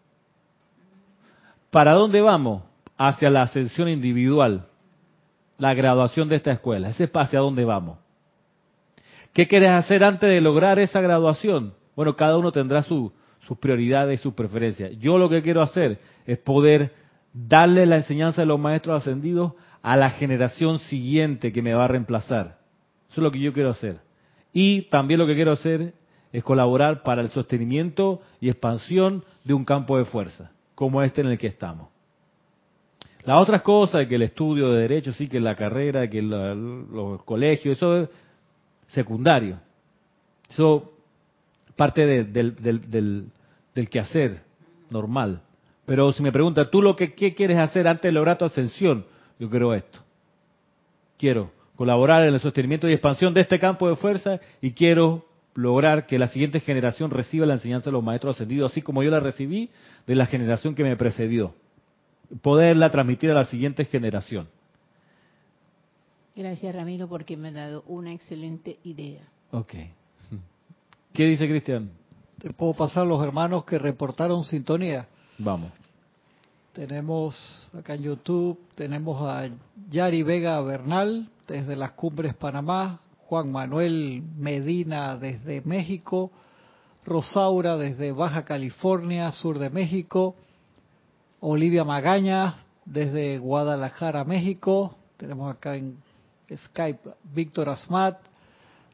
[1.70, 2.64] ¿Para dónde vamos?
[2.98, 4.68] Hacia la ascensión individual,
[5.58, 6.90] la graduación de esta escuela.
[6.90, 7.98] Ese es hacia dónde vamos.
[9.34, 11.74] ¿Qué quieres hacer antes de lograr esa graduación?
[11.96, 12.84] Bueno, cada uno tendrá
[13.52, 14.98] sus prioridades y sus preferencias.
[15.00, 16.94] Yo lo que quiero hacer es poder
[17.34, 21.88] darle la enseñanza de los maestros ascendidos a la generación siguiente que me va a
[21.90, 22.60] reemplazar.
[23.10, 24.00] Eso es lo que yo quiero hacer.
[24.54, 25.94] Y también lo que quiero hacer
[26.32, 31.28] es colaborar para el sostenimiento y expansión de un campo de fuerza, como este en
[31.28, 31.90] el que estamos.
[33.26, 37.76] Las otras cosas, que el estudio de derecho, sí, que la carrera, que los colegios,
[37.76, 38.10] eso es
[38.88, 39.60] secundario.
[40.50, 40.94] Eso
[41.76, 43.32] parte del, del,
[43.90, 44.42] quehacer
[44.90, 45.42] normal.
[45.86, 49.06] Pero si me pregunta, ¿tú lo que qué quieres hacer antes de lograr tu ascensión?
[49.40, 50.00] Yo quiero esto.
[51.18, 56.06] Quiero colaborar en el sostenimiento y expansión de este campo de fuerza y quiero lograr
[56.06, 59.20] que la siguiente generación reciba la enseñanza de los maestros ascendidos, así como yo la
[59.20, 59.70] recibí
[60.06, 61.54] de la generación que me precedió.
[62.42, 64.48] Poderla transmitir a la siguiente generación.
[66.36, 69.22] Gracias, Ramiro, porque me ha dado una excelente idea.
[69.52, 69.74] Ok.
[71.14, 71.92] ¿Qué dice Cristian?
[72.42, 75.06] Te puedo pasar los hermanos que reportaron sintonía.
[75.38, 75.72] Vamos.
[76.74, 79.48] Tenemos acá en YouTube, tenemos a
[79.92, 86.32] Yari Vega Bernal desde las Cumbres Panamá, Juan Manuel Medina desde México,
[87.06, 90.36] Rosaura desde Baja California, sur de México,
[91.42, 95.98] Olivia Magaña desde Guadalajara, México, tenemos acá en
[96.52, 98.18] Skype Víctor Asmat,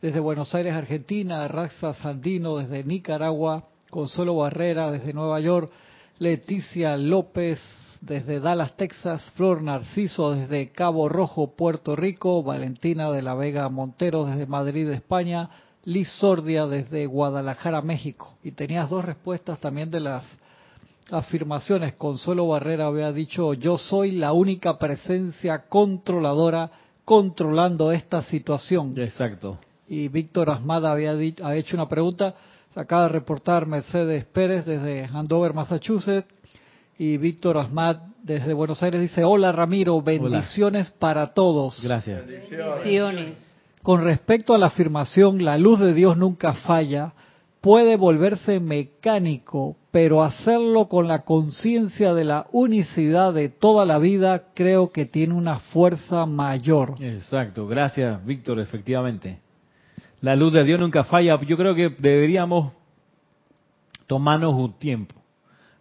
[0.02, 5.72] desde Buenos Aires, Argentina, Raxa Sandino desde Nicaragua, Consuelo Barrera desde Nueva York,
[6.20, 7.60] Leticia López
[8.02, 14.26] desde Dallas, Texas, Flor Narciso desde Cabo Rojo, Puerto Rico, Valentina de la Vega Montero
[14.26, 15.50] desde Madrid, España,
[15.84, 18.36] Liz Sordia desde Guadalajara, México.
[18.44, 20.24] Y tenías dos respuestas también de las
[21.10, 21.96] afirmaciones.
[21.96, 26.70] Consuelo Barrera había dicho, yo soy la única presencia controladora
[27.04, 28.94] controlando esta situación.
[28.98, 29.58] Exacto
[29.88, 32.36] y Víctor Asmada había ha hecho una pregunta.
[32.74, 36.28] Se acaba de reportar Mercedes Pérez desde Andover, Massachusetts.
[37.00, 41.80] Y Víctor Asmat desde Buenos Aires dice, hola Ramiro, bendiciones para todos.
[41.84, 42.26] Gracias.
[42.26, 43.38] Bendiciones.
[43.84, 47.14] Con respecto a la afirmación, la luz de Dios nunca falla,
[47.62, 54.46] puede volverse mecánico, pero hacerlo con la conciencia de la unicidad de toda la vida
[54.54, 56.96] creo que tiene una fuerza mayor.
[57.00, 59.40] Exacto, gracias Víctor, efectivamente.
[60.22, 61.40] La luz de Dios nunca falla.
[61.42, 62.74] Yo creo que deberíamos
[64.08, 65.16] tomarnos un tiempo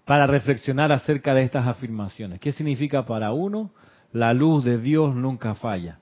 [0.05, 2.41] para reflexionar acerca de estas afirmaciones.
[2.41, 3.70] ¿Qué significa para uno?
[4.12, 5.99] La luz de Dios nunca falla.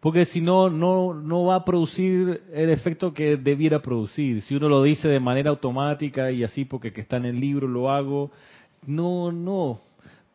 [0.00, 4.42] Porque si no, no, no va a producir el efecto que debiera producir.
[4.42, 7.66] Si uno lo dice de manera automática y así porque que está en el libro
[7.66, 8.30] lo hago,
[8.86, 9.80] no, no.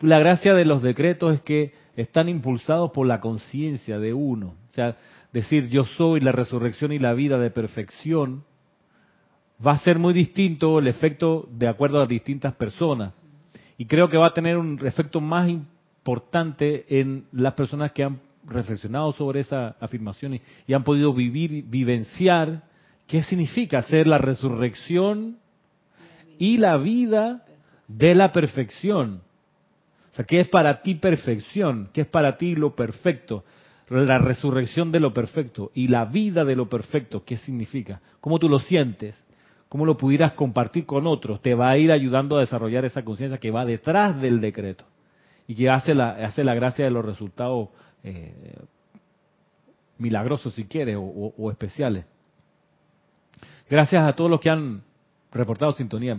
[0.02, 4.56] La gracia de los decretos es que están impulsados por la conciencia de uno.
[4.70, 4.98] O sea,
[5.34, 8.44] decir yo soy la resurrección y la vida de perfección
[9.66, 13.14] va a ser muy distinto el efecto de acuerdo a distintas personas.
[13.78, 18.20] Y creo que va a tener un efecto más importante en las personas que han
[18.46, 22.64] reflexionado sobre esa afirmación y, han podido vivir, vivenciar
[23.08, 25.38] qué significa ser la resurrección
[26.38, 27.46] y la vida
[27.88, 29.22] de la perfección.
[30.12, 31.90] O sea, ¿qué es para ti perfección?
[31.94, 33.44] ¿Qué es para ti lo perfecto?
[33.94, 38.02] La resurrección de lo perfecto y la vida de lo perfecto, ¿qué significa?
[38.22, 39.24] ¿Cómo tú lo sientes?
[39.70, 41.42] ¿Cómo lo pudieras compartir con otros?
[41.44, 44.86] Te va a ir ayudando a desarrollar esa conciencia que va detrás del decreto
[45.48, 47.70] y que hace la, hace la gracia de los resultados
[48.04, 48.56] eh,
[50.00, 52.06] milagrosos, si quiere, o, especiales.
[53.70, 54.82] Gracias a todos los que han
[55.32, 56.18] reportado sintonía.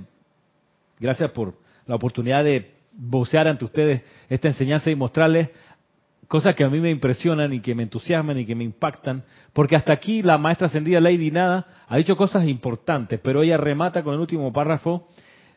[1.01, 1.55] Gracias por
[1.87, 5.51] la oportunidad de vocear ante ustedes esta enseñanza y mostrarles
[6.29, 9.77] cosas que a mí me impresionan y que me entusiasman y que me impactan, porque
[9.77, 14.15] hasta aquí la maestra ascendida Lady Nada ha dicho cosas importantes, pero ella remata con
[14.15, 15.07] el último párrafo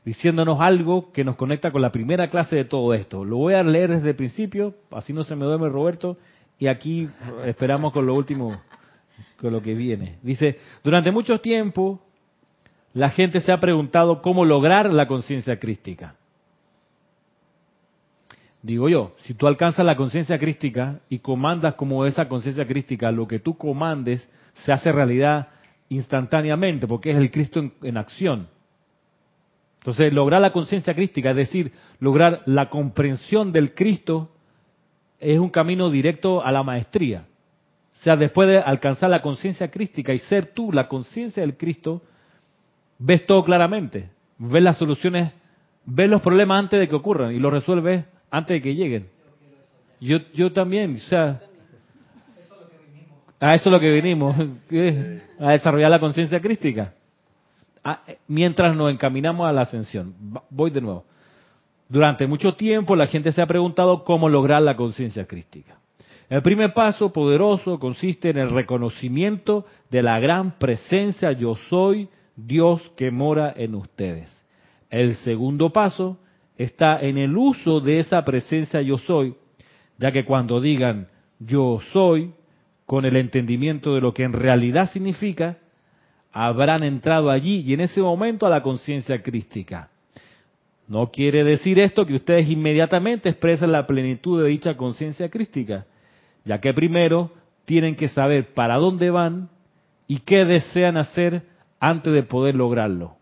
[0.05, 3.25] diciéndonos algo que nos conecta con la primera clase de todo esto.
[3.25, 6.17] Lo voy a leer desde el principio, así no se me duerme Roberto,
[6.57, 7.09] y aquí
[7.45, 8.61] esperamos con lo último,
[9.39, 10.17] con lo que viene.
[10.21, 12.01] Dice, durante mucho tiempo
[12.93, 16.15] la gente se ha preguntado cómo lograr la conciencia crística.
[18.61, 23.27] Digo yo, si tú alcanzas la conciencia crística y comandas como esa conciencia crística, lo
[23.27, 25.49] que tú comandes se hace realidad
[25.89, 28.47] instantáneamente, porque es el Cristo en acción.
[29.79, 34.31] Entonces, lograr la conciencia crística, es decir, lograr la comprensión del Cristo,
[35.19, 37.25] es un camino directo a la maestría.
[37.93, 42.01] O sea, después de alcanzar la conciencia crística y ser tú la conciencia del Cristo,
[42.99, 45.31] ves todo claramente, ves las soluciones,
[45.85, 49.09] ves los problemas antes de que ocurran y los resuelves antes de que lleguen.
[49.99, 51.41] Yo, yo también, o sea,
[53.39, 54.35] a eso es lo que vinimos,
[55.39, 56.93] a desarrollar la conciencia crística.
[57.83, 60.13] Ah, eh, mientras nos encaminamos a la ascensión.
[60.49, 61.05] Voy de nuevo.
[61.89, 65.77] Durante mucho tiempo la gente se ha preguntado cómo lograr la conciencia crística.
[66.29, 72.81] El primer paso poderoso consiste en el reconocimiento de la gran presencia yo soy Dios
[72.97, 74.29] que mora en ustedes.
[74.89, 76.17] El segundo paso
[76.57, 79.35] está en el uso de esa presencia yo soy,
[79.97, 81.07] ya que cuando digan
[81.39, 82.33] yo soy,
[82.85, 85.57] con el entendimiento de lo que en realidad significa,
[86.31, 89.89] habrán entrado allí y en ese momento a la conciencia crística.
[90.87, 95.85] No quiere decir esto que ustedes inmediatamente expresen la plenitud de dicha conciencia crística,
[96.45, 97.31] ya que primero
[97.65, 99.49] tienen que saber para dónde van
[100.07, 101.43] y qué desean hacer
[101.81, 103.16] antes de poder lograrlo.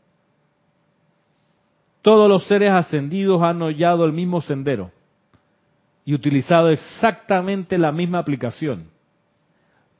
[2.06, 4.92] Todos los seres ascendidos han hollado el mismo sendero
[6.06, 8.92] y utilizado exactamente la misma aplicación,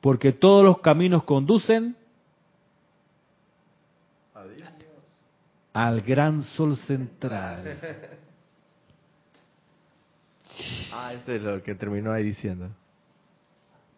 [0.00, 1.96] porque todos los caminos conducen
[5.72, 7.76] al gran sol central.
[10.92, 12.70] Ah, ese es lo que terminó ahí diciendo.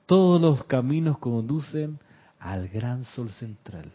[0.06, 1.98] Todos los caminos conducen
[2.40, 3.92] al gran sol central.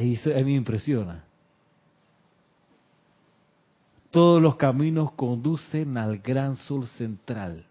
[0.00, 1.24] Eso a mí me impresiona.
[4.10, 7.64] Todos los caminos conducen al gran sol central.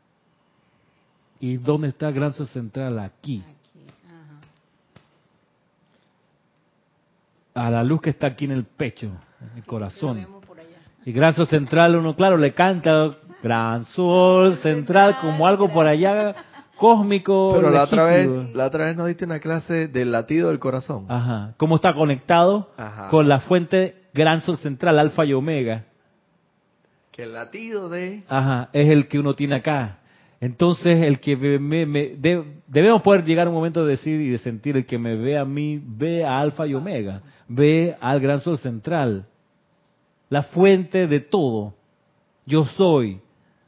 [1.40, 3.00] ¿Y dónde está el gran sol central?
[3.00, 3.44] Aquí.
[7.60, 9.08] a la luz que está aquí en el pecho,
[9.42, 10.26] en el corazón.
[11.06, 16.36] Y gran sol central, uno claro le canta gran sol central como algo por allá
[16.80, 17.52] cósmico.
[17.56, 21.06] Pero la otra vez, la otra vez nos diste una clase del latido del corazón.
[21.10, 21.54] Ajá.
[21.58, 22.70] Cómo está conectado
[23.10, 25.86] con la fuente gran sol central, alfa y omega.
[27.12, 28.24] Que el latido de.
[28.30, 28.70] Ajá.
[28.74, 29.98] Es el que uno tiene acá.
[30.42, 34.30] Entonces, el que me, me- de- debemos poder llegar a un momento de decir y
[34.30, 38.22] de sentir, el que me ve a mí, ve a Alfa y Omega, ve al
[38.22, 39.26] gran sol central,
[40.30, 41.74] la fuente de todo.
[42.46, 43.20] Yo soy.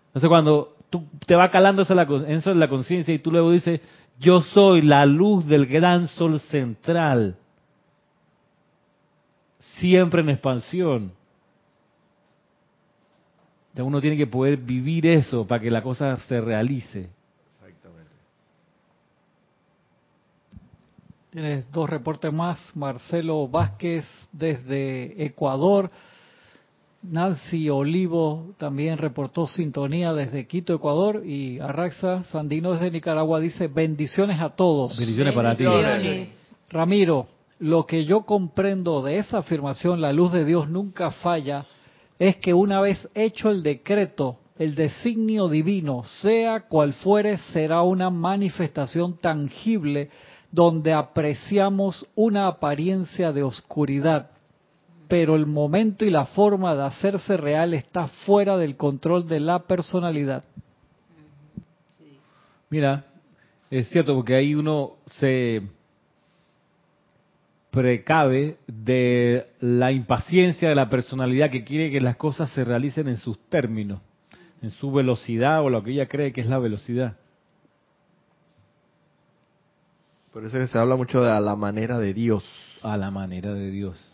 [0.07, 3.81] Entonces, cuando tú te va calando eso en la, conciencia y tú luego dices,
[4.19, 7.37] yo soy la luz del gran sol central,
[9.57, 11.13] siempre en expansión.
[13.69, 17.09] Entonces uno tiene que poder vivir eso para que la cosa se realice.
[17.61, 18.11] Exactamente.
[21.29, 22.59] Tienes dos reportes más.
[22.75, 25.89] Marcelo Vázquez desde Ecuador.
[27.03, 31.23] Nancy Olivo también reportó sintonía desde Quito, Ecuador.
[31.25, 34.97] Y Arraxa Sandino desde Nicaragua dice bendiciones a todos.
[34.97, 35.63] Bendiciones para ti.
[35.63, 36.29] Bendiciones.
[36.69, 37.27] Ramiro,
[37.59, 41.65] lo que yo comprendo de esa afirmación, la luz de Dios nunca falla,
[42.17, 48.09] es que una vez hecho el decreto, el designio divino, sea cual fuere, será una
[48.09, 50.09] manifestación tangible
[50.51, 54.30] donde apreciamos una apariencia de oscuridad,
[55.11, 59.59] pero el momento y la forma de hacerse real está fuera del control de la
[59.59, 60.45] personalidad.
[62.69, 63.03] Mira,
[63.69, 65.63] es cierto porque ahí uno se
[67.71, 73.17] precave de la impaciencia de la personalidad que quiere que las cosas se realicen en
[73.17, 73.99] sus términos,
[74.61, 77.17] en su velocidad o lo que ella cree que es la velocidad.
[80.31, 82.45] Por eso es que se habla mucho de a la manera de Dios
[82.81, 84.10] A la manera de Dios.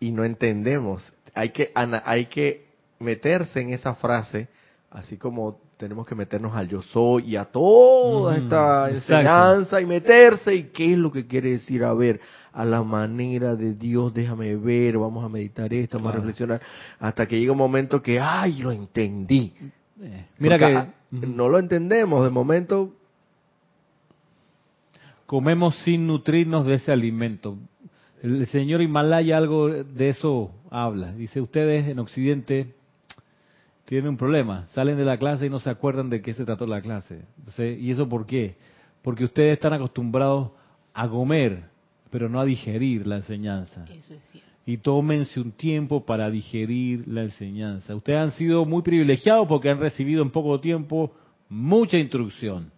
[0.00, 1.12] Y no entendemos.
[1.34, 2.66] Hay que hay que
[2.98, 4.48] meterse en esa frase,
[4.90, 9.14] así como tenemos que meternos al yo soy y a toda Ujú, esta exacto.
[9.14, 11.84] enseñanza y meterse y qué es lo que quiere decir.
[11.84, 12.20] A ver,
[12.52, 16.60] a la manera de Dios, déjame ver, vamos a meditar esto, vamos a reflexionar,
[16.98, 19.54] hasta que llega un momento que, ay, lo entendí.
[20.00, 22.94] Eh, mira Porque, que no lo entendemos, de momento
[25.26, 27.58] comemos sin nutrirnos de ese alimento.
[28.22, 31.12] El señor Himalaya algo de eso habla.
[31.12, 32.74] Dice, ustedes en Occidente
[33.84, 34.66] tienen un problema.
[34.66, 37.22] Salen de la clase y no se acuerdan de qué se trató la clase.
[37.38, 38.56] Entonces, ¿Y eso por qué?
[39.02, 40.50] Porque ustedes están acostumbrados
[40.92, 41.64] a comer,
[42.10, 43.84] pero no a digerir la enseñanza.
[43.84, 44.48] Eso es cierto.
[44.66, 47.94] Y tómense un tiempo para digerir la enseñanza.
[47.94, 51.14] Ustedes han sido muy privilegiados porque han recibido en poco tiempo
[51.48, 52.70] mucha instrucción.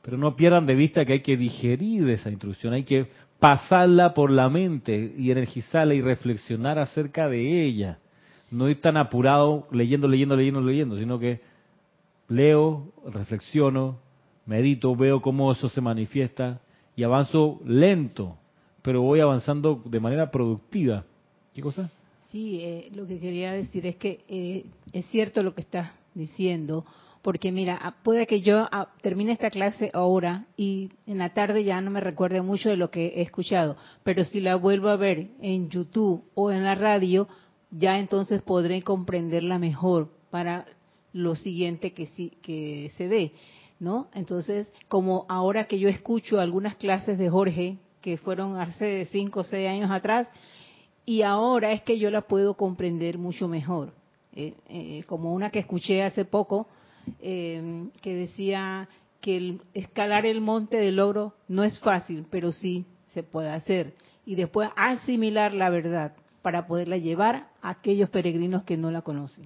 [0.00, 3.08] Pero no pierdan de vista que hay que digerir esa instrucción, hay que
[3.42, 7.98] pasarla por la mente y energizarla y reflexionar acerca de ella.
[8.52, 11.40] No ir tan apurado leyendo, leyendo, leyendo, leyendo, sino que
[12.28, 13.98] leo, reflexiono,
[14.46, 16.60] medito, veo cómo eso se manifiesta
[16.94, 18.36] y avanzo lento,
[18.80, 21.04] pero voy avanzando de manera productiva.
[21.52, 21.90] ¿Qué cosa?
[22.30, 26.84] Sí, eh, lo que quería decir es que eh, es cierto lo que estás diciendo,
[27.22, 31.64] porque mira, ah, puede que yo ah, termine esta clase ahora y en la tarde
[31.64, 34.96] ya no me recuerde mucho de lo que he escuchado, pero si la vuelvo a
[34.96, 37.28] ver en YouTube o en la radio,
[37.70, 40.66] ya entonces podré comprenderla mejor para
[41.12, 43.32] lo siguiente que sí que se dé,
[43.78, 44.08] ¿no?
[44.14, 49.44] Entonces, como ahora que yo escucho algunas clases de Jorge que fueron hace cinco o
[49.44, 50.28] seis años atrás,
[51.04, 53.92] y ahora es que yo la puedo comprender mucho mejor.
[54.34, 56.66] Eh, eh, como una que escuché hace poco,
[57.20, 58.88] eh, que decía
[59.20, 62.84] que el escalar el monte del logro no es fácil, pero sí
[63.14, 63.94] se puede hacer.
[64.26, 69.44] Y después asimilar la verdad para poderla llevar a aquellos peregrinos que no la conocen.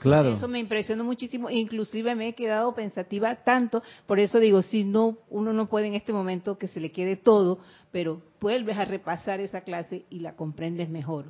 [0.00, 0.32] Claro.
[0.32, 5.18] Eso me impresionó muchísimo, inclusive me he quedado pensativa tanto, por eso digo, si no,
[5.28, 7.58] uno no puede en este momento que se le quede todo,
[7.92, 11.26] pero vuelves a repasar esa clase y la comprendes mejor.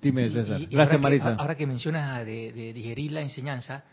[0.00, 0.60] Dime, César.
[0.60, 1.34] y- y Gracias, ahora que- Marisa.
[1.34, 3.84] ahora que mencionas de, de digerir la enseñanza,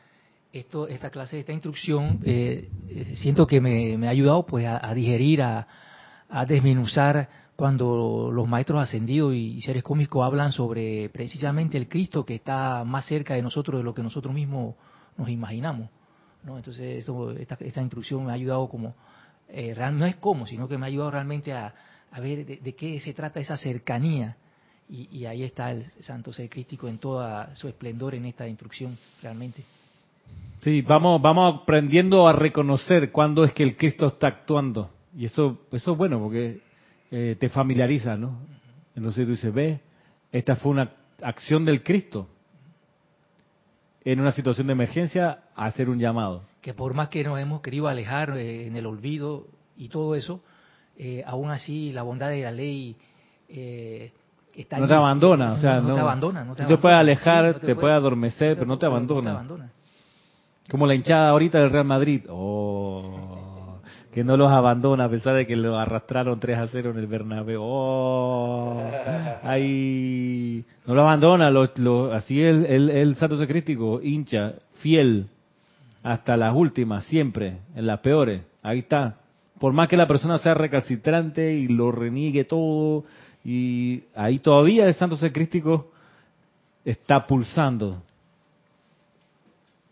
[0.53, 5.41] esto, esta clase, esta instrucción, eh, eh, siento que me, ha ayudado pues a, digerir,
[5.41, 5.67] a,
[6.29, 12.35] a desmenuzar cuando los maestros ascendidos y seres cósmicos hablan sobre precisamente el Cristo que
[12.35, 14.75] está más cerca de nosotros de lo que nosotros mismos
[15.17, 15.89] nos imaginamos.
[16.43, 16.57] ¿no?
[16.57, 18.95] Entonces, esto- esta, esta instrucción me ha ayudado como,
[19.47, 21.73] eh, no es como, sino que me ha ayudado realmente a,
[22.11, 24.37] a ver de, de qué se trata esa cercanía.
[24.89, 28.97] Y, y ahí está el santo ser crístico en toda su esplendor en esta instrucción,
[29.21, 29.63] realmente.
[30.61, 34.89] Sí, vamos, vamos aprendiendo a reconocer cuándo es que el Cristo está actuando.
[35.15, 36.61] Y eso, eso es bueno porque
[37.09, 38.37] eh, te familiariza, ¿no?
[38.95, 39.79] Entonces tú dices, ve,
[40.31, 42.27] esta fue una acción del Cristo.
[44.03, 46.43] En una situación de emergencia, a hacer un llamado.
[46.61, 50.41] Que por más que nos hemos querido alejar eh, en el olvido y todo eso,
[50.97, 52.95] eh, aún así la bondad de la ley
[53.49, 54.11] eh,
[54.55, 56.43] está No te abandona, o sea, no, no- te abandona.
[56.43, 56.99] No te te abandona.
[56.99, 59.31] alejar, Sí, te puede adormecer, pero no te abandona.
[59.31, 59.71] abandona.
[60.71, 62.21] Como la hinchada ahorita del Real Madrid.
[62.29, 63.77] Oh,
[64.13, 67.07] que no los abandona a pesar de que lo arrastraron 3 a 0 en el
[67.07, 67.61] Bernabéu.
[67.61, 68.81] Oh,
[69.43, 71.51] ahí no lo abandona.
[71.51, 75.27] Lo, lo- así el, el, el santo secrístico, hincha, fiel,
[76.03, 78.41] hasta las últimas, siempre, en las peores.
[78.63, 79.17] Ahí está.
[79.59, 83.03] Por más que la persona sea recalcitrante y lo reniegue todo,
[83.43, 85.91] y ahí todavía el santo secrístico
[86.85, 88.03] está pulsando.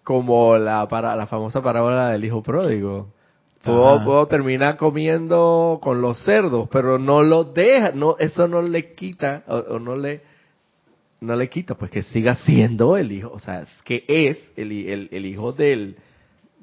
[0.09, 3.09] Como la, para, la famosa parábola del hijo pródigo.
[3.61, 8.95] Puedo, puedo terminar comiendo con los cerdos, pero no lo deja, no, eso no le
[8.95, 10.21] quita, o, o no le,
[11.21, 15.09] no le quita, pues que siga siendo el hijo, o sea, que es el, el,
[15.11, 15.97] el hijo del,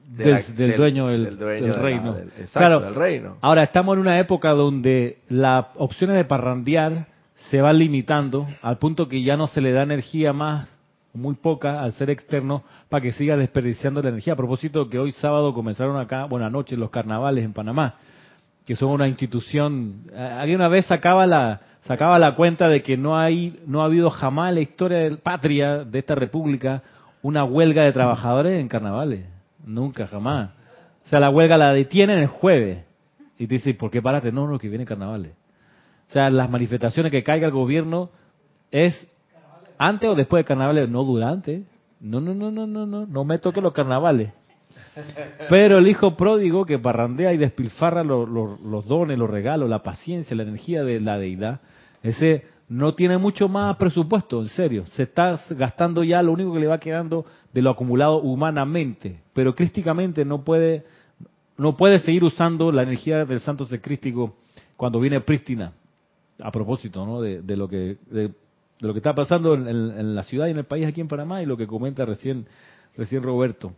[0.08, 2.16] de Del- la- del dueño del- dueño del reino.
[2.18, 2.80] exacto, Claro.
[2.80, 3.36] del reino.
[3.42, 7.06] Ahora, estamos en una época donde las opciones de parrandear
[7.48, 10.68] se van limitando al punto que ya no se le da energía más,
[11.16, 14.34] muy poca, al ser externo, para que siga desperdiciando la energía.
[14.34, 17.96] A propósito que hoy sábado comenzaron acá, bueno, anoche, los carnavales en Panamá,
[18.64, 20.02] que son una institución.
[20.14, 24.10] Alguien una vez sacaba la sacaba la cuenta de que no hay no ha habido
[24.10, 26.82] jamás en la historia de patria de esta república
[27.22, 29.26] una huelga de trabajadores en carnavales.
[29.64, 30.50] Nunca, jamás.
[31.06, 32.84] O sea, la huelga la detienen el jueves.
[33.38, 34.32] Y te dice, ¿por qué paraste?
[34.32, 35.32] No, no, que viene carnavales.
[36.08, 38.10] O sea, las manifestaciones que caiga el gobierno
[38.70, 39.06] es
[39.78, 41.64] antes o después de carnavales, no durante.
[42.00, 44.32] No, no, no, no, no, no, no me toque los carnavales.
[45.48, 49.82] Pero el hijo pródigo que parrandea y despilfarra lo- lo- los dones, los regalos, la
[49.82, 51.60] paciencia, la energía de la deidad,
[52.02, 54.84] ese no tiene mucho más presupuesto, en serio.
[54.92, 59.54] Se está gastando ya lo único que le va quedando de lo acumulado humanamente, pero
[59.54, 60.84] crísticamente no puede
[61.58, 64.36] no puede seguir usando la energía del santo secrístico
[64.76, 65.72] cuando viene prístina.
[66.38, 67.22] A propósito, ¿no?
[67.22, 68.30] De, de lo que de,
[68.80, 71.42] de lo que está pasando en, la ciudad y en el país aquí en Panamá
[71.42, 72.46] y lo que comenta recién
[72.96, 73.72] recién Roberto.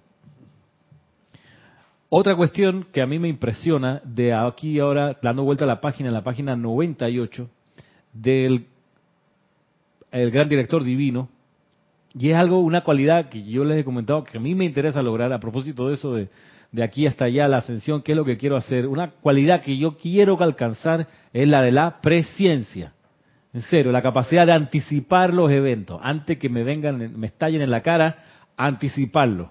[2.11, 6.09] Otra cuestión que a mí me impresiona de aquí ahora, dando vuelta a la página,
[6.09, 7.49] en la página 98,
[8.13, 8.67] del
[10.11, 11.29] el gran director divino,
[12.15, 15.03] y es algo, una cualidad que yo les he comentado que a mí me interesa
[15.03, 16.29] lograr a propósito de eso de,
[16.73, 18.87] de aquí hasta allá, la ascensión, qué es lo que quiero hacer.
[18.87, 22.95] Una cualidad que yo quiero alcanzar es la de la presciencia.
[23.59, 25.99] En serio, la capacidad de anticipar los eventos.
[26.01, 28.17] Antes que me vengan, me estallen en la cara,
[28.57, 29.51] anticiparlo.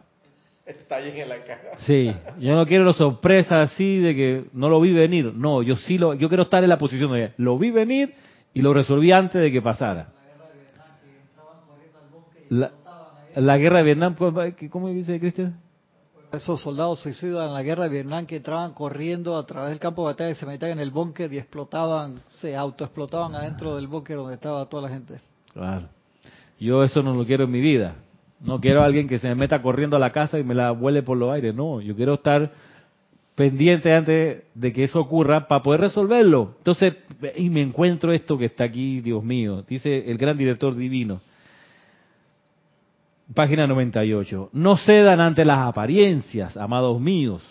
[0.66, 1.78] Estallen en la cara.
[1.80, 5.34] Sí, yo no quiero la sorpresa así de que no lo vi venir.
[5.34, 8.14] No, yo sí lo, yo quiero estar en la posición de lo vi venir
[8.54, 10.08] y lo resolví antes de que pasara.
[12.48, 12.72] La,
[13.36, 15.60] la guerra de Vietnam, ¿cómo cómo dice Cristian?
[16.32, 20.04] Esos soldados suicidas en la guerra de Vietnam que entraban corriendo a través del campo
[20.04, 24.18] de batalla y se metían en el búnker y explotaban, se autoexplotaban adentro del búnker
[24.18, 25.20] donde estaba toda la gente.
[25.54, 25.88] Claro.
[26.60, 27.96] Yo eso no lo quiero en mi vida.
[28.40, 30.72] No quiero a alguien que se me meta corriendo a la casa y me la
[30.72, 31.56] vuele por los aires.
[31.56, 32.52] No, yo quiero estar
[33.36, 36.56] pendiente antes de que eso ocurra para poder resolverlo.
[36.58, 36.96] Entonces,
[37.36, 41.22] y me encuentro esto que está aquí, Dios mío, dice el gran director divino.
[43.34, 44.50] Página 98.
[44.54, 47.44] No cedan ante las apariencias, amados míos.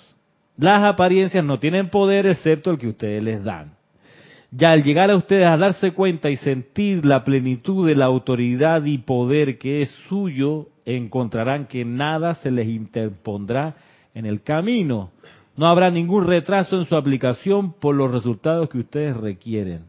[0.57, 3.75] Las apariencias no tienen poder excepto el que ustedes les dan.
[4.51, 8.85] Ya al llegar a ustedes a darse cuenta y sentir la plenitud de la autoridad
[8.85, 13.75] y poder que es suyo, encontrarán que nada se les interpondrá
[14.15, 15.11] en el camino.
[15.57, 19.85] No habrá ningún retraso en su aplicación por los resultados que ustedes requieren.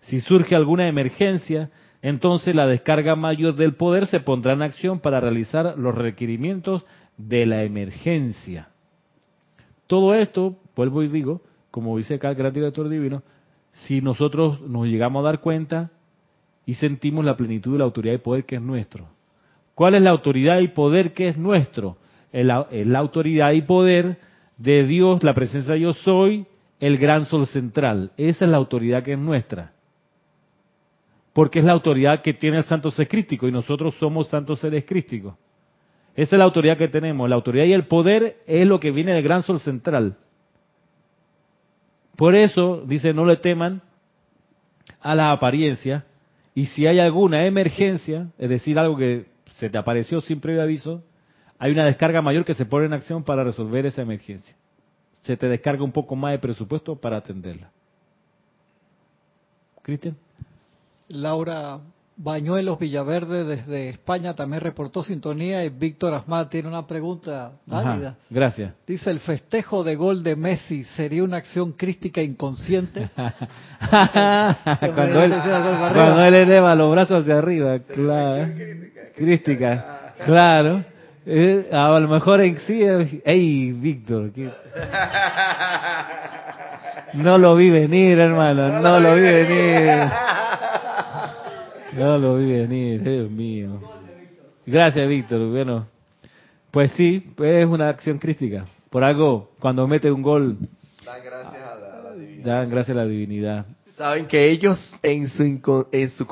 [0.00, 1.70] Si surge alguna emergencia,
[2.02, 6.84] entonces la descarga mayor del poder se pondrá en acción para realizar los requerimientos
[7.16, 8.68] de la emergencia.
[9.86, 13.22] Todo esto, vuelvo y digo, como dice acá el gran director divino,
[13.86, 15.90] si nosotros nos llegamos a dar cuenta
[16.66, 19.08] y sentimos la plenitud de la autoridad y poder que es nuestro.
[19.74, 21.96] ¿Cuál es la autoridad y poder que es nuestro?
[22.32, 24.18] Es la, la autoridad y poder
[24.56, 26.46] de Dios, la presencia de yo soy,
[26.80, 28.12] el gran sol central.
[28.16, 29.72] Esa es la autoridad que es nuestra.
[31.38, 34.84] Porque es la autoridad que tiene el santo ser crístico y nosotros somos santos seres
[34.84, 35.36] crísticos.
[36.16, 37.28] Esa es la autoridad que tenemos.
[37.28, 40.16] La autoridad y el poder es lo que viene del gran sol central.
[42.16, 43.82] Por eso, dice, no le teman
[45.00, 46.06] a la apariencia
[46.56, 51.04] y si hay alguna emergencia, es decir, algo que se te apareció sin previo aviso,
[51.56, 54.56] hay una descarga mayor que se pone en acción para resolver esa emergencia.
[55.22, 57.70] Se te descarga un poco más de presupuesto para atenderla.
[59.82, 60.16] Cristian.
[61.08, 61.80] Laura
[62.20, 68.08] Bañuelos Villaverde desde España también reportó sintonía y Víctor Asmad tiene una pregunta válida.
[68.08, 68.74] Ajá, gracias.
[68.84, 73.08] Dice, ¿el festejo de gol de Messi sería una acción crística inconsciente?
[74.94, 75.32] cuando, él,
[75.94, 78.52] cuando él eleva los brazos hacia arriba, claro.
[79.14, 80.84] Crística, claro.
[81.24, 84.44] Eh, a lo mejor en sí, eh, ey, Víctor, ¿qué?
[87.14, 90.10] no lo vi venir, hermano, no lo vi venir.
[91.96, 93.80] No lo vi venir, Dios mío.
[94.66, 95.48] Gracias, Víctor.
[95.50, 95.86] Bueno,
[96.70, 98.66] pues sí, es una acción crítica.
[98.90, 100.56] Por algo, cuando mete un gol,
[101.04, 102.44] Dan gracias a la, divinidad.
[102.60, 103.66] dan gracias a la divinidad.
[103.96, 106.26] Saben que ellos en su, en su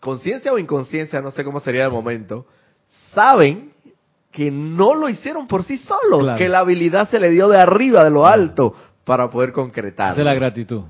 [0.00, 2.46] conciencia o inconsciencia, no sé cómo sería el momento,
[3.14, 3.70] saben
[4.32, 6.38] que no lo hicieron por sí solos, Claro.
[6.38, 8.74] que la habilidad se le dio de arriba, de lo alto,
[9.04, 10.12] para poder concretar.
[10.12, 10.82] Esa es la gratitud.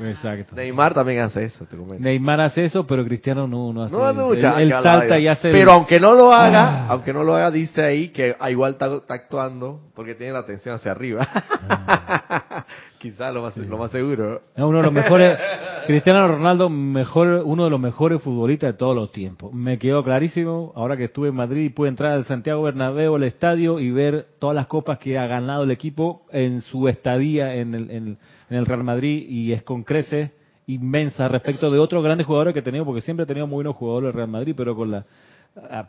[0.00, 0.54] Exacto.
[0.56, 2.02] Neymar también hace eso, te comento.
[2.02, 4.26] Neymar hace eso, pero Cristiano no, no hace No eso.
[4.28, 5.48] mucha Él, él salta y hace...
[5.48, 6.86] el- Pero aunque no lo haga, Ah.
[6.90, 10.38] aunque no lo haga, dice ahí que ah, igual está, está actuando porque tiene la
[10.40, 11.28] atención hacia arriba.
[12.98, 14.42] Quizás lo más, lo más seguro.
[14.54, 15.36] Es uno de los mejores,
[15.88, 19.52] Cristiano Ronaldo, mejor, uno de los mejores futbolistas de todos los tiempos.
[19.52, 23.24] Me quedó clarísimo, ahora que estuve en Madrid y pude entrar al Santiago Bernabéu, al
[23.24, 27.74] estadio, y ver todas las copas que ha ganado el equipo en su estadía en
[27.74, 28.18] el, en,
[28.52, 30.30] en el Real Madrid, y es con creces
[30.66, 33.76] inmensa respecto de otros grandes jugadores que he tenido, porque siempre he tenido muy buenos
[33.76, 35.06] jugadores del Real Madrid, pero con la,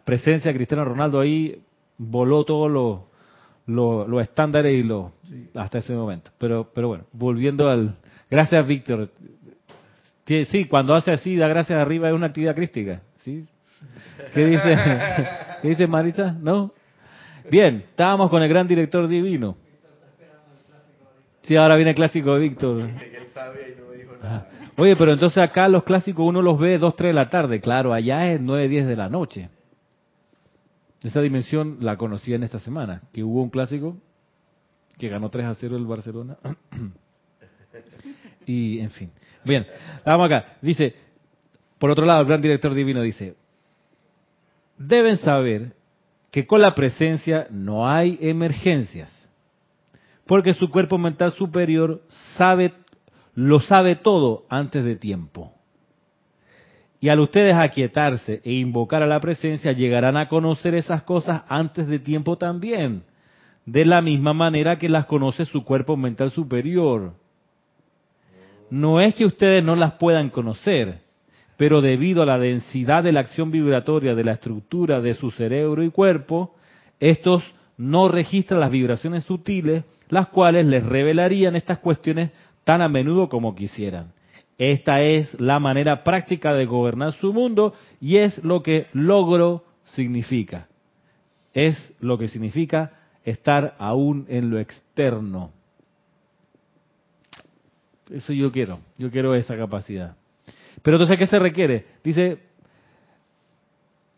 [0.05, 1.61] presencia de Cristiano Ronaldo ahí,
[1.97, 2.99] voló todos los
[3.65, 5.11] los los estándares y los
[5.55, 6.31] hasta ese momento.
[6.37, 7.95] Pero pero bueno, volviendo al
[8.29, 9.09] gracias Víctor.
[10.25, 13.45] Sí, sí, cuando hace así da gracias arriba es una actividad crística, ¿sí?
[14.33, 14.77] ¿Qué dice?
[15.61, 16.31] ¿Qué dice Marita?
[16.31, 16.71] ¿No?
[17.49, 19.57] Bien, estábamos con el gran director divino.
[21.43, 22.81] Sí, ahora viene el clásico de Víctor.
[24.77, 27.93] Oye, pero entonces acá los clásicos uno los ve 2, 3 de la tarde, claro,
[27.93, 29.49] allá es 9, 10 de la noche.
[31.03, 33.97] Esa dimensión la conocí en esta semana, que hubo un clásico
[34.97, 36.37] que ganó 3 a 0 el Barcelona.
[38.45, 39.11] y, en fin.
[39.43, 39.67] Bien,
[40.05, 40.57] vamos acá.
[40.61, 40.95] Dice,
[41.77, 43.35] por otro lado, el gran director divino dice,
[44.77, 45.73] deben saber
[46.31, 49.11] que con la presencia no hay emergencias,
[50.25, 52.01] porque su cuerpo mental superior
[52.37, 52.73] sabe,
[53.35, 55.53] lo sabe todo antes de tiempo.
[56.99, 61.87] Y al ustedes aquietarse e invocar a la presencia, llegarán a conocer esas cosas antes
[61.87, 63.03] de tiempo también,
[63.65, 67.13] de la misma manera que las conoce su cuerpo mental superior.
[68.69, 70.99] No es que ustedes no las puedan conocer,
[71.57, 75.83] pero debido a la densidad de la acción vibratoria de la estructura de su cerebro
[75.83, 76.55] y cuerpo,
[76.99, 77.43] estos
[77.77, 82.31] no registran las vibraciones sutiles, las cuales les revelarían estas cuestiones
[82.63, 84.13] tan a menudo como quisieran.
[84.57, 90.67] Esta es la manera práctica de gobernar su mundo y es lo que logro significa.
[91.53, 92.91] Es lo que significa
[93.23, 95.51] estar aún en lo externo.
[98.11, 100.15] Eso yo quiero, yo quiero esa capacidad.
[100.81, 101.85] Pero entonces, ¿qué se requiere?
[102.03, 102.39] Dice,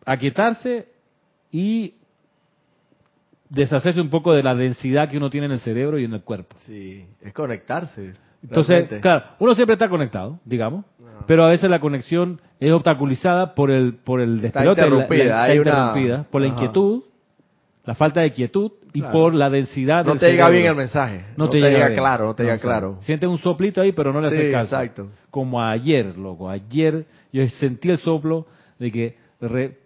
[0.04, 0.88] aquietarse
[1.50, 1.94] y
[3.48, 6.22] deshacerse un poco de la densidad que uno tiene en el cerebro y en el
[6.22, 6.56] cuerpo.
[6.66, 8.12] Sí, es conectarse.
[8.42, 9.00] Entonces, realmente.
[9.00, 10.84] claro, uno siempre está conectado, digamos,
[11.26, 14.94] pero a veces la conexión es obstaculizada por el por el Está despelote, la- la-
[14.94, 16.54] interrumpida, está una- interrumpida, por la Ajá.
[16.56, 17.02] inquietud,
[17.84, 19.12] la falta de quietud y Claro.
[19.12, 21.24] por la densidad no del te llega bien el mensaje.
[21.36, 22.98] No, te, llega, claro, no te llega claro.
[23.02, 24.76] Sientes un soplito ahí, pero no le Sí, haces caso.
[24.76, 25.08] exacto.
[25.30, 26.48] Como ayer, loco.
[26.50, 28.46] Ayer yo sentí el soplo
[28.78, 29.76] de que re-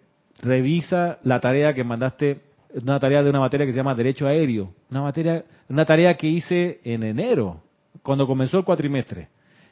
[0.41, 2.41] revisa la tarea que mandaste,
[2.73, 4.73] una tarea de una materia que se llama Derecho Aéreo.
[4.89, 7.61] Una materia, una tarea que hice en enero,
[8.03, 9.29] cuando comenzó el cuatrimestre,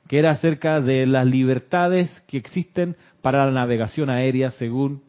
[0.08, 5.04] que era acerca de las libertades que existen para la navegación aérea según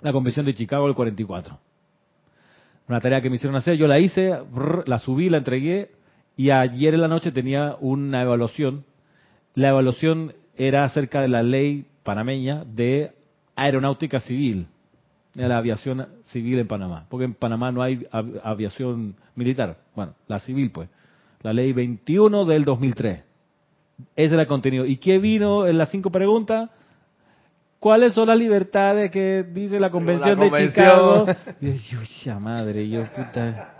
[0.00, 1.58] la Convención de Chicago del 44
[2.88, 4.34] una tarea que me hicieron hacer, yo la hice,
[4.86, 5.90] la subí, la entregué
[6.36, 8.84] y ayer en la noche tenía una evaluación.
[9.54, 13.12] La evaluación era acerca de la ley panameña de
[13.54, 14.66] aeronáutica civil,
[15.34, 20.14] de la aviación civil en Panamá, porque en Panamá no hay av- aviación militar, bueno,
[20.28, 20.88] la civil pues,
[21.42, 23.24] la ley 21 del 2003.
[24.16, 24.84] Ese era el contenido.
[24.84, 26.70] ¿Y qué vino en las cinco preguntas?
[27.78, 30.70] ¿Cuáles son las libertades que dice la Convención de convención.
[30.70, 31.26] Chicago?
[31.60, 33.74] Y yo, ya madre, yo puta.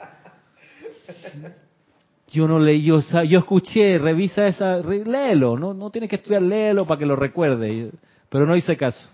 [2.28, 6.86] Yo no leí, yo, yo escuché, revisa esa, léelo, no, no tienes que estudiar, léelo
[6.86, 7.90] para que lo recuerde.
[8.30, 9.10] Pero no hice caso,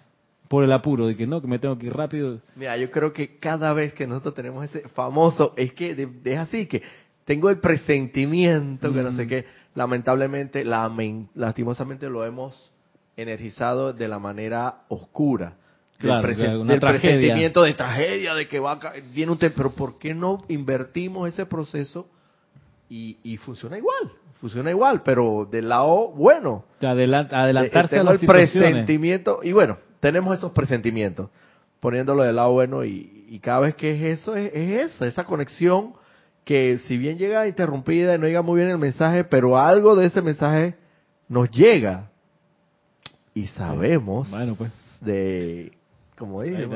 [0.48, 2.40] por el apuro, de que no, que me tengo que ir rápido.
[2.56, 6.38] Mira, yo creo que cada vez que nosotros tenemos ese famoso, es que de- es
[6.38, 6.82] así, que
[7.24, 9.28] tengo el presentimiento, que no sé Mm.
[9.28, 9.44] qué,
[9.74, 12.72] lamentablemente, lamen- lastimosamente lo hemos
[13.16, 15.54] energizado de la manera oscura.
[15.98, 19.70] Del, Claro, presen- una del presentimiento de tragedia, de que va a viene un pero
[19.72, 22.06] ¿por qué no invertimos ese proceso
[22.88, 24.08] y, y funciona igual?
[24.40, 26.64] Funciona igual, pero del lado bueno.
[26.80, 31.30] Adelant- adelantarse Eh, a tengo las el presentimiento y bueno tenemos esos presentimientos
[31.80, 35.24] poniéndolo del lado bueno y, y cada vez que es eso, es, es eso, esa
[35.24, 35.94] conexión
[36.44, 40.06] que si bien llega interrumpida y no llega muy bien el mensaje, pero algo de
[40.06, 40.76] ese mensaje
[41.28, 42.08] nos llega
[43.34, 44.72] y sabemos Bueno, pues.
[45.00, 45.72] de,
[46.16, 46.66] como dije.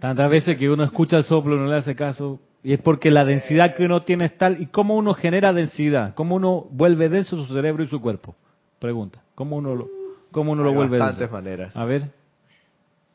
[0.00, 2.40] Tantas veces que uno escucha el soplo y no le hace caso.
[2.62, 4.60] Y es porque la densidad que uno tiene es tal.
[4.60, 6.14] ¿Y cómo uno genera densidad?
[6.14, 8.34] ¿Cómo uno vuelve denso su cerebro y su cuerpo?
[8.78, 9.22] Pregunta.
[9.34, 9.88] ¿Cómo uno lo,
[10.30, 11.32] cómo uno lo vuelve bastantes denso?
[11.32, 11.76] maneras.
[11.76, 12.10] A ver.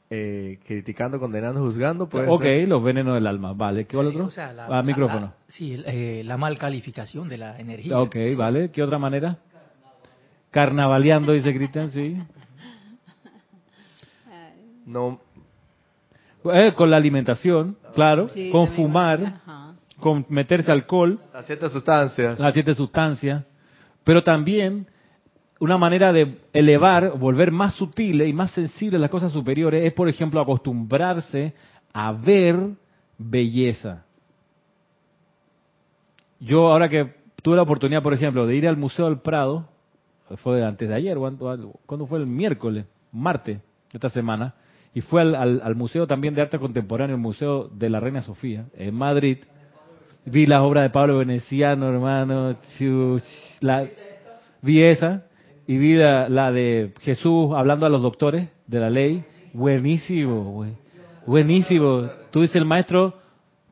[0.09, 3.53] Eh, criticando, condenando, juzgando, pues ok, los venenos del alma.
[3.53, 3.85] Vale.
[3.85, 4.25] ¿Qué otro?
[4.25, 5.21] O sea, la- ah, la- micrófono.
[5.21, 7.99] la- sí, eh, la mal calificación de la energía.
[7.99, 8.69] ok, vale.
[8.69, 9.37] ¿Qué otra manera?
[10.51, 12.17] Carnavaleando, dice Cristian, sí.
[14.85, 15.19] no
[16.53, 18.29] Eh, con la alimentación, claro.
[18.29, 19.41] Sí, con fumar,
[19.99, 21.19] con meterse alcohol.
[21.33, 22.39] las ciertas sustancias.
[22.39, 23.43] las siete sustancias,
[24.03, 24.85] pero también
[25.59, 30.09] una manera de elevar, volver más sutiles y más sensibles las cosas superiores es, por
[30.09, 31.53] ejemplo, acostumbrarse
[31.93, 32.57] a ver
[33.17, 34.05] belleza.
[36.39, 39.69] Yo ahora que tuve la oportunidad, por ejemplo, de ir al Museo del Prado,
[40.37, 42.85] fue antes de ayer, ¿cuándo cuándo fue el miércoles?
[43.11, 44.55] Martes, de esta semana,
[44.93, 48.93] y fue al, Museo también de Arte Contemporáneo, el Museo de la Reina Sofía, en
[48.95, 49.37] Madrid,
[50.25, 52.55] Vi las obras de Pablo Veneciano, hermano.
[53.61, 53.87] La,
[54.61, 55.25] vi esa
[55.67, 59.23] y vi la, de Jesús hablando a los doctores de la ley.
[59.53, 60.65] Buenísimo.
[61.25, 62.09] Buenísimo.
[62.31, 63.15] Tú dices, el maestro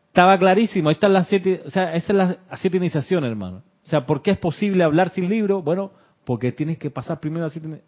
[0.08, 0.89] estaba clarísimo.
[0.89, 3.64] Ahí las siete, o sea, esa es la, siete iniciaciones, hermano.
[3.86, 5.62] O sea, ¿por qué es posible hablar sin libro?
[5.62, 5.91] Bueno,
[6.26, 7.82] porque tienes que pasar primero las siete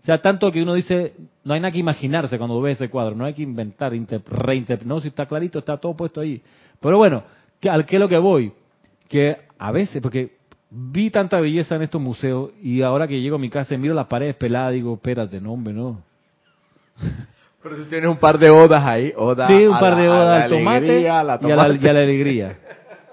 [0.00, 3.14] o sea, tanto que uno dice, no hay nada que imaginarse cuando ve ese cuadro,
[3.14, 4.86] no hay que inventar, inter- reinterpretar.
[4.86, 6.40] No, si está clarito, está todo puesto ahí.
[6.80, 7.24] Pero bueno,
[7.60, 8.52] ¿qué- ¿al qué es lo que voy?
[9.08, 10.37] Que a veces, porque
[10.70, 13.94] vi tanta belleza en estos museos y ahora que llego a mi casa y miro
[13.94, 16.02] las paredes peladas, digo, espérate, no, hombre, no.
[17.62, 20.08] Pero si tienes un par de odas ahí, oda Sí, un a par la- de
[20.08, 21.86] odas al tomate alegría, la y, a la, tomate.
[21.86, 22.58] y a la alegría.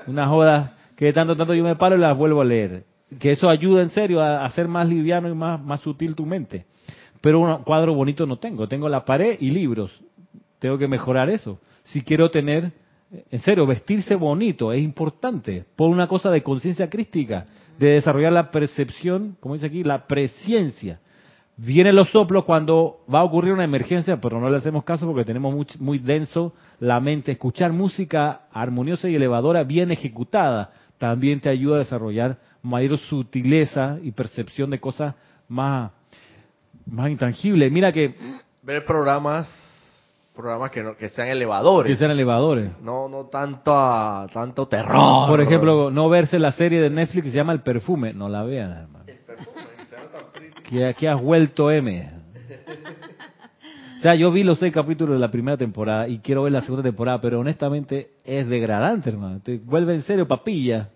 [0.08, 2.84] Unas odas que de tanto tanto yo me paro y las vuelvo a leer.
[3.20, 6.26] Que eso ayuda en serio a a hacer más liviano y más, más sutil tu
[6.26, 6.66] mente.
[7.22, 8.68] Pero un cuadro bonito no tengo.
[8.68, 10.00] Tengo la pared y libros.
[10.60, 11.60] Tengo que mejorar eso.
[11.84, 12.72] Si quiero tener,
[13.12, 15.66] en serio, vestirse bonito es importante.
[15.76, 17.46] Por una cosa de conciencia crística,
[17.78, 21.00] de desarrollar la percepción, como dice aquí, la presciencia.
[21.58, 25.24] Vienen los soplos cuando va a ocurrir una emergencia, pero no le hacemos caso porque
[25.24, 27.32] tenemos muy, muy denso la mente.
[27.32, 34.12] Escuchar música armoniosa y elevadora bien ejecutada también te ayuda a desarrollar mayor sutileza y
[34.12, 35.16] percepción de cosas
[35.48, 35.92] más,
[36.86, 37.72] más intangibles.
[37.72, 38.16] Mira que,
[38.64, 39.48] Ver programas,
[40.36, 41.92] programas que, no, que sean elevadores.
[41.92, 42.72] que sean elevadores.
[42.82, 45.28] No, no tanto, a- tanto terror.
[45.28, 48.14] Por ejemplo, no verse la serie de Netflix que se llama El Perfume.
[48.14, 49.06] No la vean, hermano.
[50.70, 52.10] Que aquí has vuelto M.
[53.98, 56.62] O sea, yo vi los seis capítulos de la primera temporada y quiero ver la
[56.62, 59.40] segunda temporada, pero honestamente es degradante, hermano.
[59.42, 60.90] Te vuelve en serio papilla.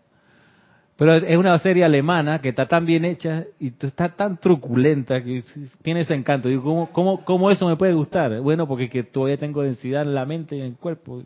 [1.00, 5.41] Pero es una serie alemana que está tan bien hecha y está tan truculenta que
[5.82, 6.50] tiene ese encanto.
[6.50, 8.41] Digo, ¿cómo, cómo, cómo eso me puede gustar?
[8.41, 11.24] Bueno, porque que todavía tengo densidad en la mente y en el cuerpo.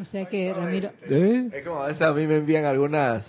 [0.00, 1.50] O sea que, Ramiro, ¿Eh?
[1.52, 3.26] Es como a veces a mí me envían algunas,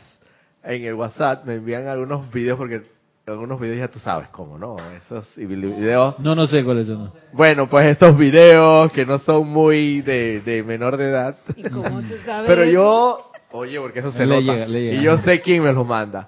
[0.64, 2.84] en el WhatsApp, me envían algunos videos porque
[3.28, 4.78] algunos videos ya tú sabes cómo, ¿no?
[4.96, 6.20] Esos y videos.
[6.20, 7.12] No, no sé cuáles son.
[7.34, 11.36] Bueno, pues esos videos que no son muy de, de menor de edad.
[11.54, 12.48] ¿y cómo tú sabes?
[12.48, 14.54] Pero yo, oye, porque eso se Le nota.
[14.54, 15.01] llega, le llega.
[15.01, 16.28] Y yo sé quién me los manda.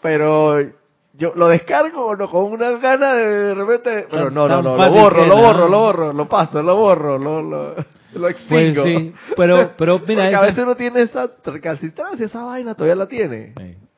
[0.00, 0.60] Pero
[1.14, 4.06] yo lo descargo no, con una gana de, de repente.
[4.10, 5.68] Pero no, no, no, lo borro, lo borro, ¿no?
[5.68, 7.84] lo borro, lo paso, lo borro, lo, lo, lo
[8.20, 8.84] Pues extingo.
[8.84, 13.06] sí, pero, pero mira, Porque a veces uno tiene esa recalcitrancia, esa vaina todavía la
[13.08, 13.54] tiene.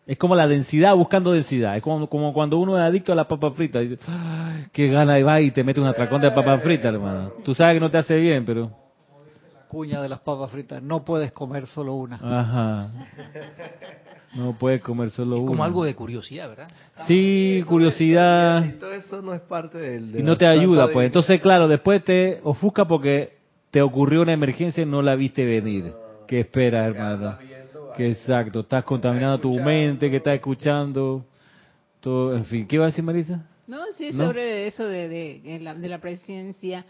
[0.06, 1.76] Es como la densidad buscando densidad.
[1.76, 3.78] Es como, como cuando uno es adicto a la papa frita.
[3.78, 7.30] Dice, "Ay, qué gana y va y te mete un atracón de papa frita, hermano.
[7.44, 8.70] Tú sabes que no te hace bien, pero...
[9.70, 10.82] Cuña de las papas fritas.
[10.82, 12.16] No puedes comer solo una.
[12.16, 12.90] Ajá.
[14.34, 15.48] No puedes comer solo Es uno.
[15.52, 16.68] como algo de curiosidad, ¿verdad?
[17.06, 18.64] Sí, curiosidad.
[18.64, 20.10] Y todo eso no es parte del...
[20.10, 21.06] de Y no te ayuda, pues.
[21.06, 23.38] Entonces, claro, después te ofusca porque
[23.70, 25.92] te ocurrió una emergencia y no la viste venir.
[26.26, 27.38] ¿Qué esperas, hermano?
[27.96, 31.24] Que exacto, estás contaminando tu mente, que estás escuchando,
[32.00, 32.66] todo, en fin.
[32.66, 33.46] ¿Qué iba a decir Marisa?
[33.68, 34.26] No, sí, ¿No?
[34.26, 36.84] sobre eso de, de, de la, de la presencia,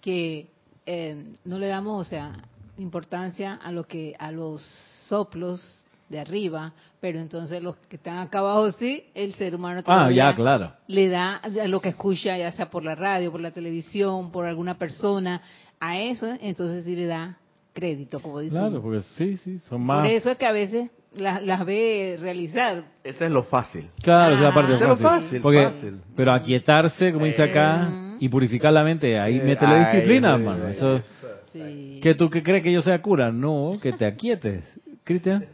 [0.00, 0.46] que
[0.86, 2.32] eh, no le damos, o sea,
[2.78, 4.62] importancia a lo que a los
[5.08, 5.60] soplos
[6.08, 10.30] de arriba, pero entonces los que están acá abajo sí, el ser humano Ah, todavía
[10.30, 10.72] ya, claro.
[10.86, 14.46] le da a lo que escucha, ya sea por la radio, por la televisión, por
[14.46, 15.42] alguna persona,
[15.80, 17.36] a eso, entonces sí le da
[17.72, 18.58] crédito, como dicen.
[18.60, 20.10] Claro, porque sí, sí, son Por más...
[20.10, 22.84] eso es que a veces las, las ve realizar.
[23.02, 23.90] Ese es lo fácil.
[24.02, 25.24] Claro, esa es la parte Eso es lo fácil.
[25.26, 26.00] fácil, Porque, fácil.
[26.14, 30.34] Pero aquietarse, como dice acá, Mm, y purificar la mente, ahí Eh, mete la disciplina,
[30.34, 30.68] hermano.
[30.68, 31.00] Eso,
[31.52, 32.00] Sí.
[32.02, 33.32] ¿Qué tú qué crees que yo sea cura?
[33.32, 34.62] No, que te aquietes.
[35.04, 35.46] Cristian.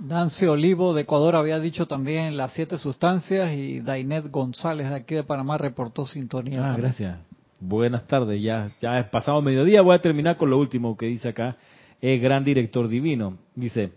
[0.00, 5.14] Nancy Olivo de Ecuador había dicho también las siete sustancias y Dainet González de aquí
[5.14, 6.72] de Panamá reportó sintonía.
[6.72, 7.18] Ah, gracias.
[7.60, 8.40] Buenas tardes.
[8.42, 9.80] Ya, ya es pasado mediodía.
[9.82, 11.56] Voy a terminar con lo último que dice acá
[12.00, 13.38] el gran director divino.
[13.54, 13.92] Dice,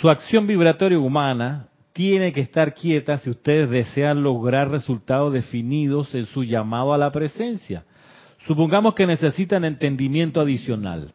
[0.00, 1.68] su acción vibratoria humana
[1.98, 7.10] tiene que estar quieta si ustedes desean lograr resultados definidos en su llamado a la
[7.10, 7.86] presencia.
[8.46, 11.10] Supongamos que necesitan entendimiento adicional,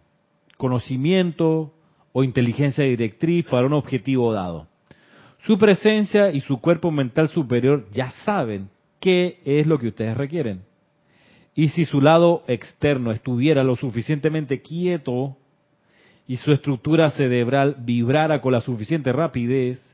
[0.57, 1.73] conocimiento
[2.11, 4.67] o inteligencia directriz para un objetivo dado.
[5.45, 8.67] Su presencia y su cuerpo mental superior ya saben
[8.99, 10.63] qué es lo que ustedes requieren.
[11.55, 15.37] Y si su lado externo estuviera lo suficientemente quieto
[16.27, 19.92] y su estructura cerebral vibrara con la suficiente rapidez,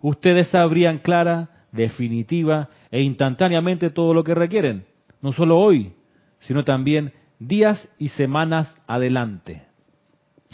[0.00, 4.84] ustedes sabrían clara, definitiva e instantáneamente todo lo que requieren,
[5.20, 5.92] no solo hoy,
[6.40, 9.62] sino también días y semanas adelante.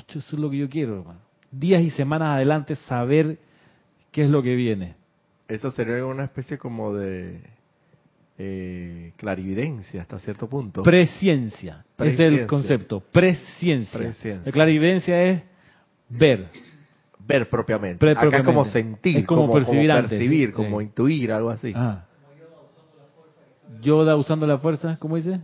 [0.08, 1.20] Eso es lo que yo quiero, hermano.
[1.50, 3.38] Días y semanas adelante saber
[4.10, 4.96] qué es lo que viene.
[5.48, 7.40] Eso sería una especie como de
[8.38, 10.82] eh, clarividencia hasta cierto punto.
[10.82, 11.84] Presciencia.
[11.98, 13.00] Es el concepto.
[13.00, 13.98] Presciencia.
[13.98, 14.46] Presciencia.
[14.46, 15.42] La clarividencia es
[16.08, 16.48] ver.
[17.26, 18.04] Ver propiamente.
[18.04, 20.54] Ver Acá es como sentir, Es como como, percibir como, antes, percibir, sí.
[20.54, 20.84] como Sí.
[20.84, 21.72] intuir, algo así.
[21.74, 22.04] Ah.
[23.80, 25.40] Yoda usando la fuerza, ¿cómo dice?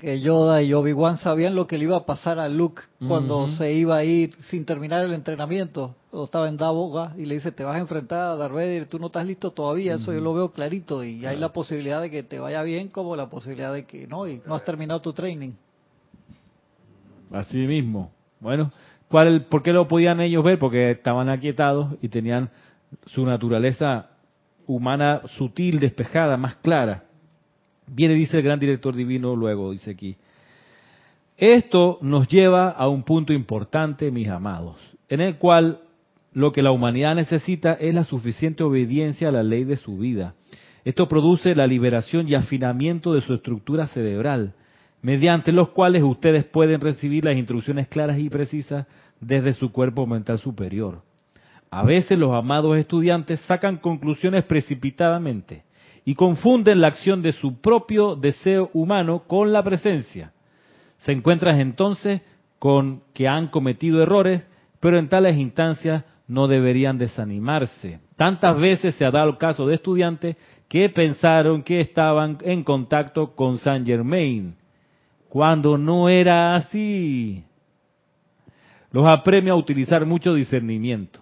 [0.00, 3.72] Que Yoda y Obi-Wan sabían lo que le iba a pasar a Luke cuando se
[3.72, 5.94] iba a ir sin terminar el entrenamiento.
[6.10, 8.98] O estaba en Daboga y le dice, te vas a enfrentar a Darth Vader, tú
[8.98, 11.04] no estás listo todavía, eso yo lo veo clarito.
[11.04, 14.28] Y hay la posibilidad de que te vaya bien como la posibilidad de que no,
[14.28, 15.52] y no has terminado tu training.
[17.30, 18.10] Así mismo.
[18.40, 18.72] Bueno,
[19.12, 20.58] ¿cuál, ¿por qué lo podían ellos ver?
[20.58, 22.48] Porque estaban aquietados y tenían
[23.04, 24.08] su naturaleza
[24.66, 27.04] humana sutil, despejada, más clara.
[27.86, 30.16] Viene, dice el gran director divino, luego dice aquí.
[31.36, 34.78] Esto nos lleva a un punto importante, mis amados,
[35.10, 35.80] en el cual
[36.32, 40.34] lo que la humanidad necesita es la suficiente obediencia a la ley de su vida.
[40.86, 44.54] Esto produce la liberación y afinamiento de su estructura cerebral,
[45.02, 48.86] mediante los cuales ustedes pueden recibir las instrucciones claras y precisas
[49.20, 51.02] desde su cuerpo mental superior.
[51.70, 55.64] A veces los amados estudiantes sacan conclusiones precipitadamente
[56.04, 60.32] y confunden la acción de su propio deseo humano con la presencia.
[60.98, 62.20] Se encuentran entonces
[62.58, 64.46] con que han cometido errores,
[64.80, 68.00] pero en tales instancias no deberían desanimarse.
[68.16, 70.36] Tantas veces se ha dado el caso de estudiantes
[70.68, 74.56] que pensaron que estaban en contacto con Saint Germain,
[75.32, 77.42] cuando no era así.
[78.90, 81.20] Los apremio a utilizar mucho discernimiento.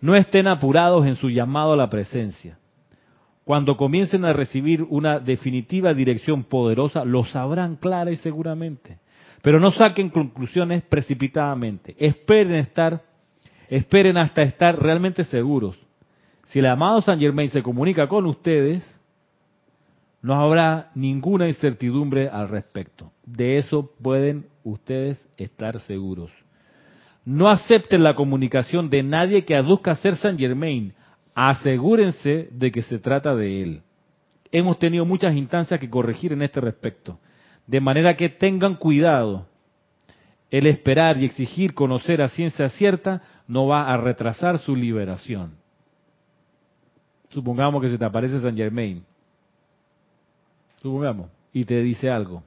[0.00, 2.58] No estén apurados en su llamado a la presencia.
[3.44, 8.96] Cuando comiencen a recibir una definitiva dirección poderosa, lo sabrán clara y seguramente.
[9.42, 11.94] Pero no saquen conclusiones precipitadamente.
[11.98, 13.02] Esperen estar,
[13.68, 15.78] esperen hasta estar realmente seguros.
[16.46, 18.97] Si el amado San Germain se comunica con ustedes,
[20.20, 23.12] no habrá ninguna incertidumbre al respecto.
[23.24, 26.30] De eso pueden ustedes estar seguros.
[27.24, 30.94] No acepten la comunicación de nadie que aduzca ser San Germain.
[31.34, 33.82] Asegúrense de que se trata de él.
[34.50, 37.20] Hemos tenido muchas instancias que corregir en este respecto.
[37.66, 39.46] De manera que tengan cuidado.
[40.50, 45.52] El esperar y exigir conocer a ciencia cierta no va a retrasar su liberación.
[47.28, 49.04] Supongamos que se te aparece San Germain.
[50.82, 51.30] Supongamos.
[51.52, 52.42] Y te dice algo.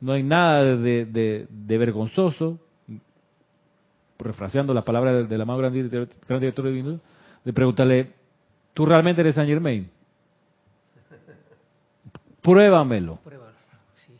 [0.00, 2.58] No hay nada de, de- de vergonzoso,
[4.18, 7.00] refraseando las palabras del, del amado gran director, gran director divino,
[7.44, 8.10] de preguntarle,
[8.74, 9.88] ¿tú realmente eres Saint Germain?
[12.42, 13.16] Pruébamelo.
[13.24, 13.52] Pruébalo.
[13.94, 14.12] Sí.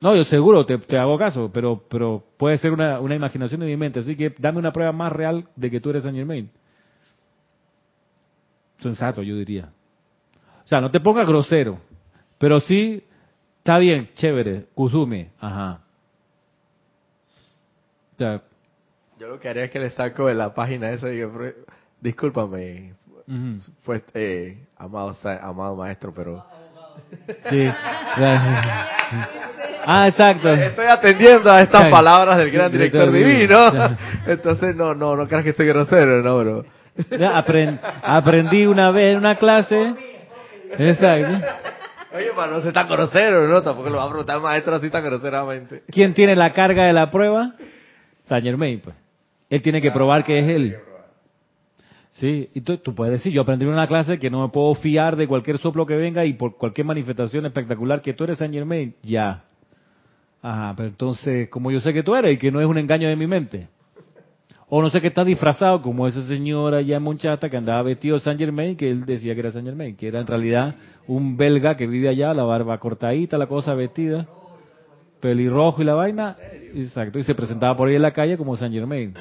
[0.00, 3.66] No, yo seguro te, te hago caso, pero pero puede ser una, una imaginación de
[3.66, 6.50] mi mente, así que dame una prueba más real de que tú eres Saint Germain.
[8.80, 9.70] Sensato, yo diría.
[10.66, 11.78] O sea, no te pongas grosero,
[12.38, 13.02] pero sí,
[13.58, 15.78] está bien, chévere, Kusumi, ajá.
[18.14, 18.42] O sea,
[19.18, 21.54] Yo lo que haría es que le saco de la página esa y digo, "Pero,
[22.00, 22.94] discúlpame,
[23.84, 26.44] pues, eh, amado, amado maestro, pero
[27.50, 27.66] sí.
[29.86, 30.52] ah, exacto.
[30.52, 33.70] estoy atendiendo a estas palabras del gran director director divino.
[33.70, 33.96] divino.
[34.26, 36.64] Entonces, no, no, no creas que estoy grosero, no, bro.
[38.02, 39.94] Aprendí una vez en una clase.
[40.78, 41.46] Exacto.
[42.16, 43.62] Oye, para no ser tan grosero, ¿no?
[43.62, 45.82] Tampoco lo va a preguntar maestro así tan groseramente.
[45.90, 47.54] ¿Quién tiene la carga de la prueba?
[48.26, 48.96] Saint Germain, pues.
[49.50, 50.76] Él tiene que probar que es él.
[52.12, 54.74] Sí, y tú, tú puedes decir, yo aprendí en una clase que no me puedo
[54.74, 58.54] fiar de cualquier soplo que venga y por cualquier manifestación espectacular que tú eres Saint
[58.54, 59.44] Germain, ya.
[60.40, 63.08] Ajá, pero entonces, como yo sé que tú eres y que no es un engaño
[63.08, 63.68] de mi mente.
[64.68, 68.16] O no sé que está disfrazado como ese señor allá en Monchata que andaba vestido
[68.16, 70.74] de Saint Germain, que él decía que era Saint Germain, que era en realidad
[71.06, 74.26] un belga que vive allá, la barba cortadita, la cosa vestida,
[75.20, 76.36] pelirrojo y la vaina,
[76.74, 79.14] exacto, y se presentaba por ahí en la calle como Saint Germain.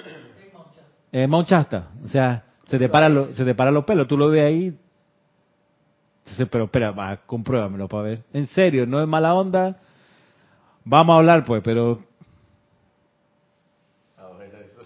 [1.12, 4.30] En Monchasta, o sea, se te paran los, se te paran los pelos, tú lo
[4.30, 4.78] ves ahí,
[6.50, 8.24] pero espera, va, compruébamelo para ver.
[8.34, 9.78] En serio, no es mala onda,
[10.84, 12.00] vamos a hablar pues, pero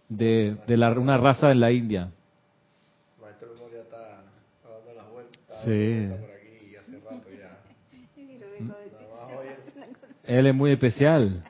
[0.07, 2.09] De, de la, una raza en la India.
[3.21, 4.23] Maestro Moria está
[4.63, 5.63] dando las vueltas.
[5.65, 6.07] Sí.
[6.09, 7.59] por aquí hace rato ya.
[10.39, 11.43] Él es muy especial.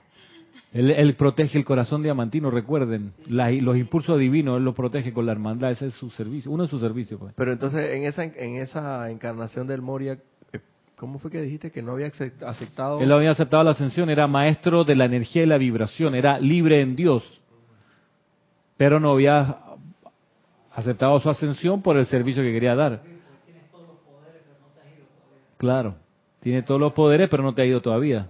[0.74, 3.12] Él, él protege el corazón diamantino, recuerden.
[3.28, 5.72] La- los impulsos divinos, él los protege con la hermandad.
[5.72, 7.20] Ese es su servicio, uno de sus servicios.
[7.20, 7.34] Pues.
[7.36, 10.18] Pero entonces, en esa en esa encarnación del Moria,
[10.54, 10.60] eh,
[10.96, 12.10] ¿cómo fue que dijiste que no había
[12.46, 13.02] aceptado?
[13.02, 16.80] Él había aceptado la ascensión, era maestro de la energía y la vibración, era libre
[16.80, 17.42] en Dios.
[18.78, 19.58] Pero no había
[20.74, 23.02] aceptado su ascensión por el servicio que quería dar.
[25.58, 25.96] Claro,
[26.40, 28.30] tiene todos los poderes, pero no te ha ido todavía.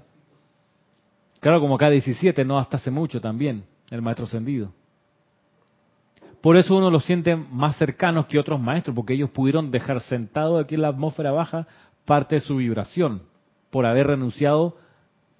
[1.41, 4.71] Claro, como acá 17, no hasta hace mucho también, el maestro ascendido.
[6.39, 10.57] Por eso uno los siente más cercanos que otros maestros, porque ellos pudieron dejar sentado
[10.59, 11.67] aquí en la atmósfera baja
[12.05, 13.23] parte de su vibración,
[13.69, 14.77] por haber renunciado,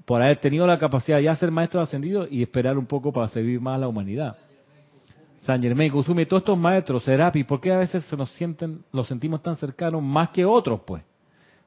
[0.06, 3.28] por haber tenido la capacidad de ya ser maestros ascendidos y esperar un poco para
[3.28, 4.36] servir más a la humanidad.
[5.42, 9.08] San Germain, Kusumi, todos estos maestros, Serapi, ¿por qué a veces se nos sienten, los
[9.08, 11.04] sentimos tan cercanos más que otros, pues?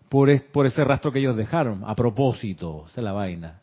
[0.08, 3.60] Por, es- por ese rastro que ellos dejaron, a propósito, esa es la vaina.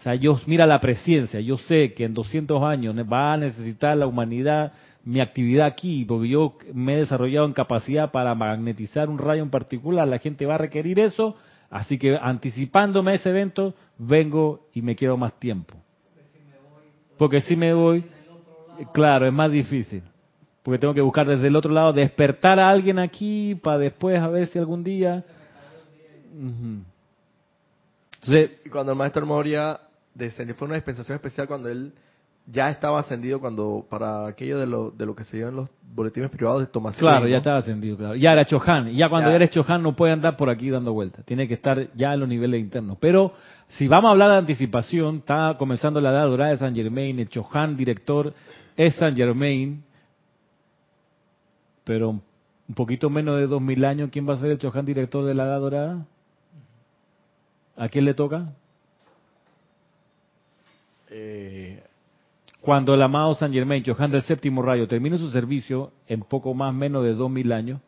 [0.00, 3.94] O sea, yo, mira la presencia, yo sé que en 200 años va a necesitar
[3.96, 4.72] la humanidad
[5.04, 9.50] mi actividad aquí, porque yo me he desarrollado en capacidad para magnetizar un rayo en
[9.50, 11.36] particular, la gente va a requerir eso,
[11.70, 15.74] así que anticipándome a ese evento, vengo y me quiero más tiempo.
[17.18, 18.04] Porque si me voy,
[18.92, 20.02] claro, es más difícil.
[20.62, 24.28] Porque tengo que buscar desde el otro lado, despertar a alguien aquí para después a
[24.28, 25.24] ver si algún día...
[28.70, 29.80] Cuando el maestro Moria
[30.14, 31.92] descendió, fue una dispensación especial cuando él
[32.46, 35.68] ya estaba ascendido, cuando para aquello de lo, de lo que se dio en los
[35.94, 36.96] boletines privados de Tomás.
[36.96, 37.28] Claro, ¿no?
[37.28, 38.16] ya estaba ascendido, claro.
[38.16, 38.88] Ya era Chohan.
[38.88, 39.36] Y ya cuando Ya.
[39.36, 41.24] eres Chohan no puede andar por aquí dando vueltas.
[41.24, 42.96] Tiene que estar ya en los niveles internos.
[43.00, 43.34] Pero
[43.68, 47.18] si vamos a hablar de anticipación, está comenzando la edad dorada de San Germain.
[47.20, 48.34] El Chohan director
[48.76, 49.84] es San Germain.
[51.84, 55.24] Pero un poquito menos de dos mil años, ¿quién va a ser el Chohan director
[55.24, 56.06] de la edad dorada?
[57.76, 58.54] ¿A quién le toca?
[61.10, 61.82] Eh,
[62.60, 66.74] Cuando el amado San Germain, Chohan del séptimo rayo, termine su servicio en poco más
[66.74, 67.80] menos de dos mil años,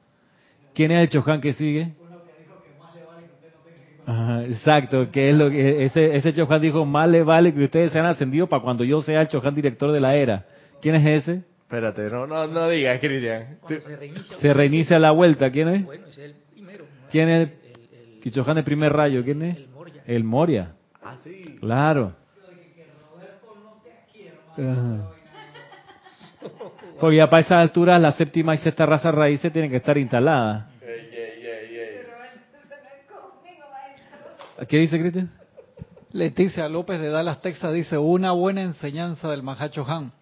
[0.74, 1.92] ¿quién es el Chohan que sigue?
[4.04, 7.92] Ajá, exacto, que es lo que ese ese Chohan dijo, más le vale que ustedes
[7.92, 10.44] sean ascendidos para cuando yo sea el Chohan director de la era.
[10.80, 11.42] ¿Quién es ese?
[11.62, 13.58] Espérate, no, no, no digas, Cristian.
[13.60, 15.50] Cuando se reinicia, Se reinicia la vuelta.
[15.50, 15.84] ¿Quién es?
[15.84, 16.84] Bueno, ese es el primero.
[16.84, 17.08] ¿no?
[17.10, 17.48] ¿Quién es?
[17.48, 19.22] El, el, Kichohan de primer rayo.
[19.24, 19.56] ¿Quién es?
[19.56, 20.02] el Moria.
[20.06, 20.72] El Moria.
[21.02, 21.56] Ah, sí.
[21.60, 22.14] Claro.
[27.00, 30.66] Porque ya para esas alturas la séptima y sexta raza raíces tienen que estar instaladas.
[34.68, 35.30] ¿Qué dice Cristian?
[36.12, 40.12] Leticia López de Dallas, Texas dice, una buena enseñanza del Mahacho Han.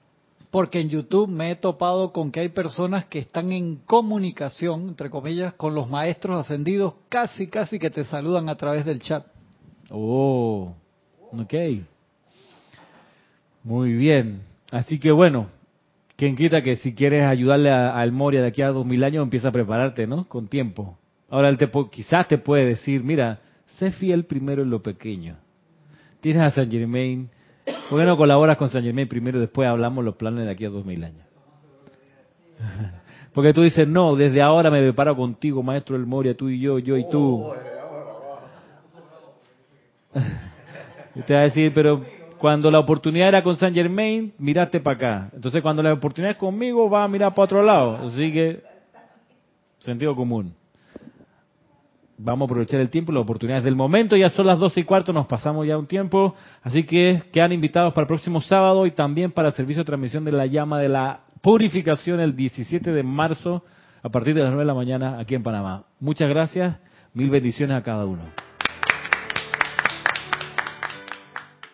[0.51, 5.11] Porque en YouTube me he topado con que hay personas que están en comunicación, entre
[5.11, 9.27] comillas, con los maestros ascendidos, casi, casi que te saludan a través del chat.
[9.90, 10.74] Oh,
[11.32, 11.55] ok.
[13.65, 14.41] Muy bien.
[14.70, 15.49] Así que bueno,
[16.16, 19.23] quien quita que si quieres ayudarle a- al Moria de aquí a dos mil años,
[19.23, 20.27] empieza a prepararte, ¿no?
[20.28, 20.97] Con tiempo.
[21.28, 23.41] Ahora él te quizás te puede decir, mira,
[23.78, 25.37] sé fiel primero en lo pequeño.
[26.20, 27.28] Tienes a San Germain,
[27.89, 30.65] ¿por qué no colaboras con San Germain primero y después hablamos los planes de aquí
[30.65, 31.24] a dos mil años?
[33.32, 36.78] Porque tú dices, no, desde ahora me preparo contigo, maestro del Moria, tú y yo,
[36.78, 37.47] yo y tú.
[41.15, 42.05] Y te va a decir, pero
[42.41, 45.31] cuando la oportunidad era con Saint Germain, miraste para acá.
[45.35, 47.97] Entonces cuando la oportunidad es conmigo, va a mirar para otro lado.
[48.07, 48.62] Así que,
[49.79, 50.55] sentido común.
[52.17, 54.17] Vamos a aprovechar el tiempo, las oportunidades del momento.
[54.17, 56.35] Ya son las doce y cuarto, nos pasamos ya un tiempo.
[56.62, 60.25] Así que quedan invitados para el próximo sábado y también para el servicio de transmisión
[60.25, 63.65] de la llama de la purificación el 17 de marzo
[64.03, 65.85] a partir de las 9 de la mañana aquí en Panamá.
[65.99, 66.77] Muchas gracias,
[67.12, 68.50] mil bendiciones a cada uno.